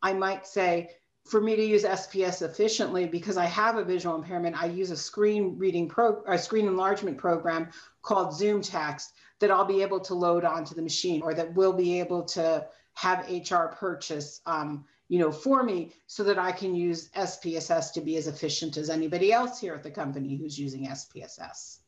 I 0.02 0.14
might 0.14 0.46
say, 0.46 0.90
for 1.26 1.40
me 1.40 1.56
to 1.56 1.64
use 1.64 1.84
SPS 1.84 2.42
efficiently, 2.42 3.06
because 3.06 3.38
I 3.38 3.46
have 3.46 3.78
a 3.78 3.86
visual 3.86 4.16
impairment, 4.16 4.62
I 4.62 4.66
use 4.66 4.92
a 4.92 4.98
screen 4.98 5.58
reading 5.58 5.88
pro, 5.88 6.22
a 6.28 6.38
screen 6.38 6.68
enlargement 6.68 7.18
program 7.18 7.70
called 8.02 8.36
Zoom 8.36 8.62
Text 8.62 9.14
that 9.42 9.52
I'll 9.52 9.66
be 9.66 9.82
able 9.82 10.00
to 10.00 10.14
load 10.14 10.46
onto 10.46 10.74
the 10.74 10.82
machine 10.82 11.22
or 11.22 11.34
that 11.34 11.54
we'll 11.54 11.74
be 11.74 12.00
able 12.00 12.24
to 12.24 12.66
have 12.94 13.28
HR 13.30 13.66
purchase, 13.76 14.40
um, 14.46 14.86
you 15.10 15.20
know, 15.20 15.32
for 15.32 15.64
me 15.64 15.92
so 16.08 16.24
that 16.24 16.40
I 16.40 16.52
can 16.52 16.74
use 16.74 17.10
SPSS 17.10 17.92
to 17.94 18.02
be 18.02 18.16
as 18.18 18.28
efficient 18.28 18.78
as 18.78 18.90
anybody 18.90 19.34
else 19.34 19.60
here 19.60 19.74
at 19.74 19.84
the 19.84 19.92
company 19.92 20.38
who's 20.38 20.58
using 20.58 20.88
SPSS. 20.88 21.80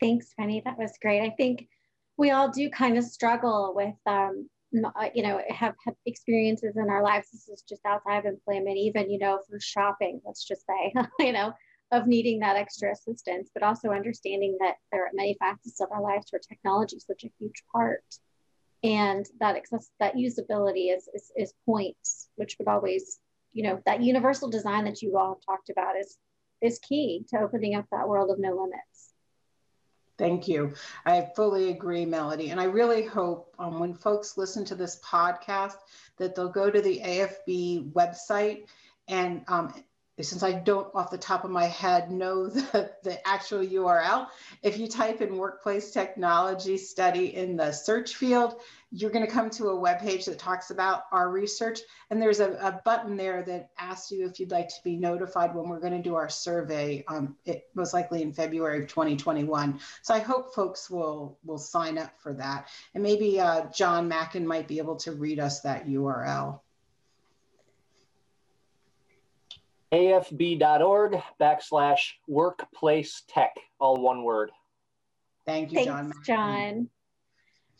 Thanks, 0.00 0.32
Penny. 0.38 0.62
That 0.64 0.78
was 0.78 0.92
great. 1.00 1.20
I 1.20 1.30
think 1.30 1.68
we 2.16 2.30
all 2.30 2.48
do 2.48 2.70
kind 2.70 2.96
of 2.96 3.04
struggle 3.04 3.72
with, 3.74 3.94
um, 4.06 4.48
you 4.72 5.22
know, 5.22 5.40
have, 5.48 5.74
have 5.84 5.94
experiences 6.06 6.76
in 6.76 6.88
our 6.88 7.02
lives. 7.02 7.30
This 7.30 7.48
is 7.48 7.62
just 7.68 7.84
outside 7.84 8.18
of 8.18 8.24
employment, 8.24 8.76
even, 8.76 9.10
you 9.10 9.18
know, 9.18 9.40
for 9.48 9.60
shopping, 9.60 10.20
let's 10.24 10.44
just 10.44 10.64
say, 10.66 10.94
you 11.26 11.32
know, 11.32 11.52
of 11.90 12.06
needing 12.06 12.40
that 12.40 12.56
extra 12.56 12.92
assistance, 12.92 13.50
but 13.54 13.62
also 13.62 13.90
understanding 13.90 14.56
that 14.60 14.74
there 14.92 15.06
are 15.06 15.10
many 15.14 15.36
facets 15.38 15.80
of 15.80 15.90
our 15.90 16.02
lives 16.02 16.26
where 16.30 16.40
technology 16.40 16.96
is 16.96 17.06
such 17.06 17.24
a 17.24 17.32
huge 17.38 17.64
part. 17.72 18.04
And 18.82 19.26
that 19.40 19.56
access, 19.56 19.90
that 19.98 20.14
usability 20.14 20.94
is, 20.94 21.08
is, 21.14 21.32
is 21.36 21.54
points, 21.66 22.28
which 22.36 22.56
would 22.58 22.68
always, 22.68 23.18
you 23.52 23.64
know, 23.64 23.80
that 23.86 24.02
universal 24.02 24.50
design 24.50 24.84
that 24.84 25.02
you 25.02 25.16
all 25.16 25.40
talked 25.44 25.70
about 25.70 25.96
is, 25.96 26.16
is 26.60 26.78
key 26.78 27.24
to 27.30 27.40
opening 27.40 27.74
up 27.74 27.86
that 27.90 28.08
world 28.08 28.30
of 28.30 28.38
no 28.38 28.50
limits. 28.50 29.14
Thank 30.18 30.48
you. 30.48 30.74
I 31.06 31.28
fully 31.36 31.70
agree, 31.70 32.04
Melody. 32.04 32.50
And 32.50 32.60
I 32.60 32.64
really 32.64 33.04
hope 33.04 33.54
um, 33.58 33.78
when 33.78 33.94
folks 33.94 34.36
listen 34.36 34.64
to 34.66 34.74
this 34.74 35.00
podcast 35.00 35.76
that 36.18 36.34
they'll 36.34 36.48
go 36.48 36.70
to 36.70 36.80
the 36.80 37.00
AFB 37.00 37.92
website 37.92 38.66
and 39.06 39.42
um, 39.46 39.72
since 40.24 40.42
I 40.42 40.52
don't 40.52 40.92
off 40.94 41.10
the 41.10 41.18
top 41.18 41.44
of 41.44 41.50
my 41.50 41.66
head 41.66 42.10
know 42.10 42.46
the, 42.48 42.90
the 43.02 43.26
actual 43.26 43.60
URL, 43.60 44.28
if 44.62 44.78
you 44.78 44.88
type 44.88 45.20
in 45.20 45.36
workplace 45.36 45.90
technology 45.90 46.76
study 46.76 47.34
in 47.34 47.56
the 47.56 47.72
search 47.72 48.16
field, 48.16 48.60
you're 48.90 49.10
going 49.10 49.24
to 49.24 49.30
come 49.30 49.50
to 49.50 49.68
a 49.68 49.76
web 49.76 50.00
page 50.00 50.24
that 50.24 50.38
talks 50.38 50.70
about 50.70 51.02
our 51.12 51.30
research. 51.30 51.80
And 52.10 52.20
there's 52.20 52.40
a, 52.40 52.52
a, 52.52 52.80
button 52.84 53.16
there 53.16 53.42
that 53.42 53.70
asks 53.78 54.10
you 54.10 54.26
if 54.26 54.40
you'd 54.40 54.50
like 54.50 54.68
to 54.68 54.82
be 54.82 54.96
notified 54.96 55.54
when 55.54 55.68
we're 55.68 55.80
going 55.80 55.92
to 55.92 56.02
do 56.02 56.14
our 56.14 56.30
survey, 56.30 57.04
um, 57.06 57.36
it, 57.44 57.68
most 57.74 57.92
likely 57.92 58.22
in 58.22 58.32
February 58.32 58.82
of 58.82 58.88
2021. 58.88 59.78
So 60.02 60.14
I 60.14 60.20
hope 60.20 60.54
folks 60.54 60.88
will, 60.88 61.38
will 61.44 61.58
sign 61.58 61.98
up 61.98 62.12
for 62.18 62.32
that. 62.34 62.68
And 62.94 63.02
maybe 63.02 63.38
uh, 63.40 63.66
John 63.66 64.08
Mackin 64.08 64.46
might 64.46 64.68
be 64.68 64.78
able 64.78 64.96
to 64.96 65.12
read 65.12 65.38
us 65.38 65.60
that 65.60 65.86
URL. 65.86 66.60
afb.org 69.92 71.22
backslash 71.40 72.12
workplace 72.26 73.22
tech, 73.28 73.56
all 73.78 74.00
one 74.00 74.22
word. 74.22 74.50
Thank 75.46 75.72
you, 75.72 75.84
Thanks, 75.84 76.16
John. 76.24 76.24
John. 76.24 76.90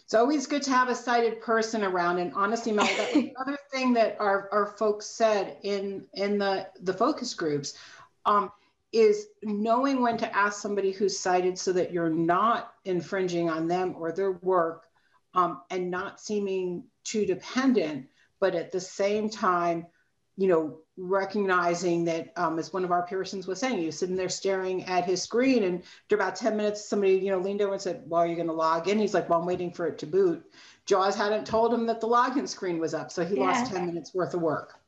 It's 0.05 0.15
always 0.15 0.47
good 0.47 0.63
to 0.63 0.71
have 0.71 0.89
a 0.89 0.95
sighted 0.95 1.43
person 1.43 1.85
around. 1.85 2.19
And 2.19 2.33
honestly, 2.33 2.73
Mel, 2.73 2.87
that 2.87 3.15
was 3.15 3.25
another 3.37 3.59
thing 3.71 3.93
that 3.93 4.17
our, 4.19 4.49
our 4.53 4.67
folks 4.79 5.05
said 5.05 5.59
in, 5.65 6.07
in 6.15 6.39
the, 6.39 6.67
the 6.81 6.95
focus 6.95 7.35
groups 7.35 7.75
um, 8.25 8.51
is 8.91 9.27
knowing 9.43 10.01
when 10.01 10.17
to 10.17 10.35
ask 10.35 10.63
somebody 10.63 10.93
who's 10.93 11.19
sighted 11.19 11.59
so 11.59 11.73
that 11.75 11.93
you're 11.93 12.09
not 12.09 12.73
infringing 12.87 13.51
on 13.51 13.69
them 13.69 13.95
or 13.99 14.11
their 14.11 14.33
work 14.33 14.87
um, 15.35 15.61
and 15.71 15.91
not 15.91 16.19
seeming 16.19 16.85
too 17.05 17.27
dependent, 17.27 18.07
but 18.41 18.55
at 18.55 18.73
the 18.73 18.81
same 18.81 19.29
time, 19.29 19.87
you 20.39 20.47
know, 20.47 20.79
recognizing 20.97 22.05
that, 22.05 22.33
um, 22.37 22.61
as 22.61 22.73
one 22.73 22.85
of 22.85 22.93
our 22.93 23.05
Pearsons 23.05 23.49
was 23.49 23.59
saying, 23.59 23.77
he 23.77 23.87
was 23.87 23.99
sitting 23.99 24.15
there 24.15 24.29
staring 24.29 24.85
at 24.85 25.05
his 25.05 25.21
screen, 25.21 25.65
and 25.65 25.83
after 26.05 26.15
about 26.15 26.37
10 26.37 26.57
minutes, 26.57 26.89
somebody, 26.89 27.15
you 27.15 27.33
know, 27.33 27.41
leaned 27.41 27.61
over 27.61 27.73
and 27.73 27.83
said, 27.83 28.05
Well, 28.07 28.23
are 28.23 28.27
you 28.27 28.37
going 28.37 28.47
to 28.47 28.53
log 28.53 28.87
in? 28.87 29.01
He's 29.01 29.15
like, 29.15 29.29
Well, 29.29 29.41
I'm 29.41 29.47
waiting 29.47 29.73
for 29.73 29.89
it 29.89 29.99
to 29.99 30.07
boot. 30.07 30.45
Jaws 30.87 31.17
hadn't 31.17 31.45
told 31.45 31.75
him 31.75 31.87
that 31.87 32.01
the 32.01 32.07
login 32.07 32.47
screen 32.47 32.79
was 32.79 32.95
up, 32.95 33.11
so 33.11 33.25
he 33.25 33.35
Yeah. 33.35 33.47
lost 33.47 33.67
10 33.67 33.85
minutes 33.87 34.15
worth 34.15 34.33
of 34.33 34.41
work. 34.41 34.79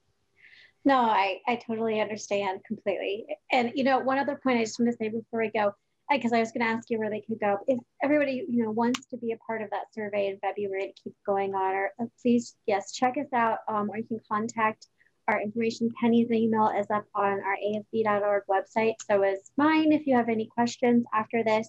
No, 0.84 0.94
I, 0.94 1.40
I 1.48 1.56
totally 1.56 2.00
understand 2.00 2.60
completely. 2.64 3.26
And, 3.50 3.72
you 3.74 3.82
know, 3.82 3.98
one 3.98 4.18
other 4.18 4.40
point 4.42 4.60
I 4.60 4.64
just 4.64 4.78
want 4.78 4.92
to 4.92 4.96
say 4.96 5.08
before 5.08 5.40
we 5.40 5.50
go, 5.50 5.74
because 6.10 6.32
I 6.32 6.38
was 6.38 6.52
going 6.52 6.60
to 6.62 6.72
ask 6.72 6.88
you 6.90 6.98
where 6.98 7.10
they 7.10 7.20
could 7.20 7.40
go. 7.40 7.58
If 7.66 7.78
everybody, 8.02 8.44
you 8.48 8.64
know, 8.64 8.70
wants 8.70 9.04
to 9.08 9.16
be 9.16 9.32
a 9.32 9.36
part 9.38 9.62
of 9.62 9.70
that 9.70 9.92
survey 9.92 10.28
in 10.28 10.38
February 10.38 10.86
to 10.86 11.02
keep 11.02 11.14
going 11.26 11.54
on, 11.54 11.74
or 11.74 11.90
uh, 12.00 12.06
please, 12.22 12.54
yes, 12.66 12.92
check 12.92 13.16
us 13.18 13.32
out, 13.32 13.58
um, 13.68 13.90
or 13.90 13.98
you 13.98 14.04
can 14.04 14.20
contact 14.30 14.86
our 15.30 15.40
information. 15.40 15.90
Penny's 16.00 16.30
email 16.30 16.72
is 16.76 16.86
up 16.90 17.06
on 17.14 17.40
our 17.40 17.56
afb.org 17.66 18.42
website. 18.48 18.94
So 19.08 19.22
is 19.22 19.50
mine 19.56 19.92
if 19.92 20.06
you 20.06 20.16
have 20.16 20.28
any 20.28 20.46
questions 20.46 21.04
after 21.14 21.42
this. 21.44 21.68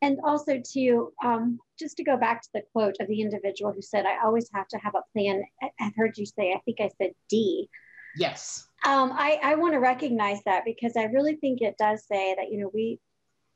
And 0.00 0.18
also 0.24 0.60
to 0.72 1.12
um, 1.22 1.60
just 1.78 1.96
to 1.98 2.04
go 2.04 2.16
back 2.16 2.42
to 2.42 2.48
the 2.54 2.62
quote 2.72 2.96
of 3.00 3.08
the 3.08 3.20
individual 3.20 3.72
who 3.72 3.82
said, 3.82 4.04
I 4.04 4.24
always 4.24 4.50
have 4.52 4.66
to 4.68 4.78
have 4.78 4.94
a 4.94 5.02
plan. 5.12 5.44
I've 5.80 5.94
heard 5.96 6.18
you 6.18 6.26
say, 6.26 6.52
I 6.52 6.60
think 6.64 6.80
I 6.80 6.90
said 6.98 7.12
D. 7.28 7.68
Yes. 8.16 8.66
Um, 8.84 9.12
I, 9.12 9.38
I 9.42 9.54
want 9.54 9.74
to 9.74 9.78
recognize 9.78 10.40
that 10.44 10.64
because 10.64 10.96
I 10.96 11.04
really 11.04 11.36
think 11.36 11.60
it 11.60 11.76
does 11.78 12.04
say 12.06 12.34
that, 12.36 12.50
you 12.50 12.58
know, 12.58 12.70
we, 12.74 12.98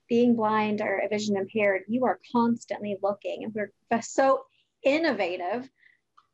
being 0.09 0.37
blind 0.37 0.81
or 0.81 1.03
vision 1.11 1.37
impaired, 1.37 1.83
you 1.89 2.05
are 2.05 2.21
constantly 2.33 2.97
looking 3.03 3.43
and 3.43 3.53
we're 3.53 3.73
so 4.03 4.45
innovative 4.85 5.69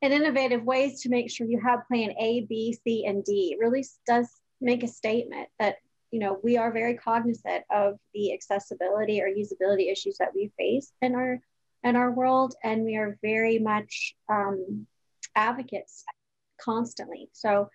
and 0.02 0.12
innovative 0.12 0.64
ways 0.64 1.00
to 1.02 1.08
make 1.08 1.30
sure 1.30 1.46
you 1.46 1.60
have 1.64 1.86
plan 1.86 2.10
A, 2.18 2.44
B, 2.48 2.76
C, 2.84 3.06
and 3.06 3.24
D. 3.24 3.56
Really 3.58 3.84
does 4.06 4.28
make 4.60 4.82
a 4.82 4.88
statement 4.88 5.48
that, 5.58 5.76
you 6.10 6.18
know, 6.18 6.38
we 6.42 6.58
are 6.58 6.72
very 6.72 6.96
cognizant 6.96 7.64
of 7.70 7.98
the 8.12 8.34
accessibility 8.34 9.22
or 9.22 9.28
usability 9.28 9.90
issues 9.90 10.18
that 10.18 10.34
we 10.34 10.52
face 10.58 10.92
in 11.00 11.14
our 11.14 11.40
in 11.84 11.96
our 11.96 12.12
world, 12.12 12.54
and 12.62 12.84
we 12.84 12.96
are 12.96 13.18
very 13.22 13.58
much 13.58 14.14
um, 14.28 14.86
advocates 15.34 16.04
constantly. 16.60 17.28
So 17.32 17.70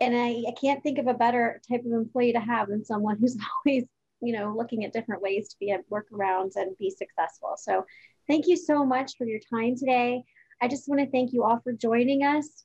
and 0.00 0.14
I, 0.16 0.44
I 0.48 0.52
can't 0.60 0.82
think 0.82 0.98
of 0.98 1.06
a 1.06 1.14
better 1.14 1.60
type 1.70 1.84
of 1.84 1.92
employee 1.92 2.32
to 2.32 2.40
have 2.40 2.68
than 2.68 2.84
someone 2.84 3.18
who's 3.18 3.36
always 3.66 3.84
you 4.20 4.32
know 4.32 4.54
looking 4.56 4.84
at 4.84 4.92
different 4.92 5.22
ways 5.22 5.48
to 5.48 5.56
be 5.60 5.70
at 5.70 5.88
workarounds 5.90 6.56
and 6.56 6.76
be 6.78 6.90
successful 6.90 7.54
so 7.56 7.84
thank 8.26 8.46
you 8.46 8.56
so 8.56 8.84
much 8.84 9.16
for 9.16 9.26
your 9.26 9.40
time 9.50 9.76
today 9.76 10.24
i 10.60 10.68
just 10.68 10.88
want 10.88 11.00
to 11.00 11.10
thank 11.10 11.32
you 11.32 11.44
all 11.44 11.60
for 11.62 11.72
joining 11.72 12.22
us 12.22 12.64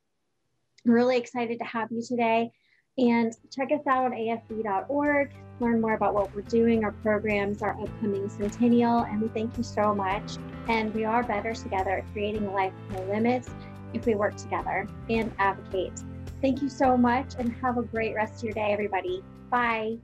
I'm 0.85 0.93
really 0.93 1.17
excited 1.17 1.59
to 1.59 1.65
have 1.65 1.91
you 1.91 2.01
today 2.01 2.51
and 2.97 3.33
check 3.55 3.71
us 3.71 3.85
out 3.87 4.05
on 4.05 4.11
afb.org 4.11 5.31
learn 5.59 5.79
more 5.79 5.93
about 5.93 6.13
what 6.13 6.33
we're 6.35 6.41
doing 6.41 6.83
our 6.83 6.91
programs 6.91 7.61
our 7.61 7.79
upcoming 7.81 8.29
centennial 8.29 8.99
and 8.99 9.21
we 9.21 9.27
thank 9.29 9.57
you 9.57 9.63
so 9.63 9.93
much 9.93 10.37
and 10.67 10.93
we 10.93 11.05
are 11.05 11.23
better 11.23 11.53
together 11.53 11.97
at 11.97 12.11
creating 12.13 12.45
a 12.45 12.51
life 12.51 12.73
with 12.89 12.99
no 12.99 13.13
limits 13.13 13.49
if 13.93 14.05
we 14.05 14.15
work 14.15 14.35
together 14.35 14.87
and 15.09 15.31
advocate 15.39 15.93
Thank 16.41 16.63
you 16.63 16.69
so 16.69 16.97
much 16.97 17.35
and 17.37 17.53
have 17.61 17.77
a 17.77 17.83
great 17.83 18.15
rest 18.15 18.37
of 18.37 18.43
your 18.45 18.53
day, 18.53 18.71
everybody. 18.71 19.23
Bye. 19.49 19.97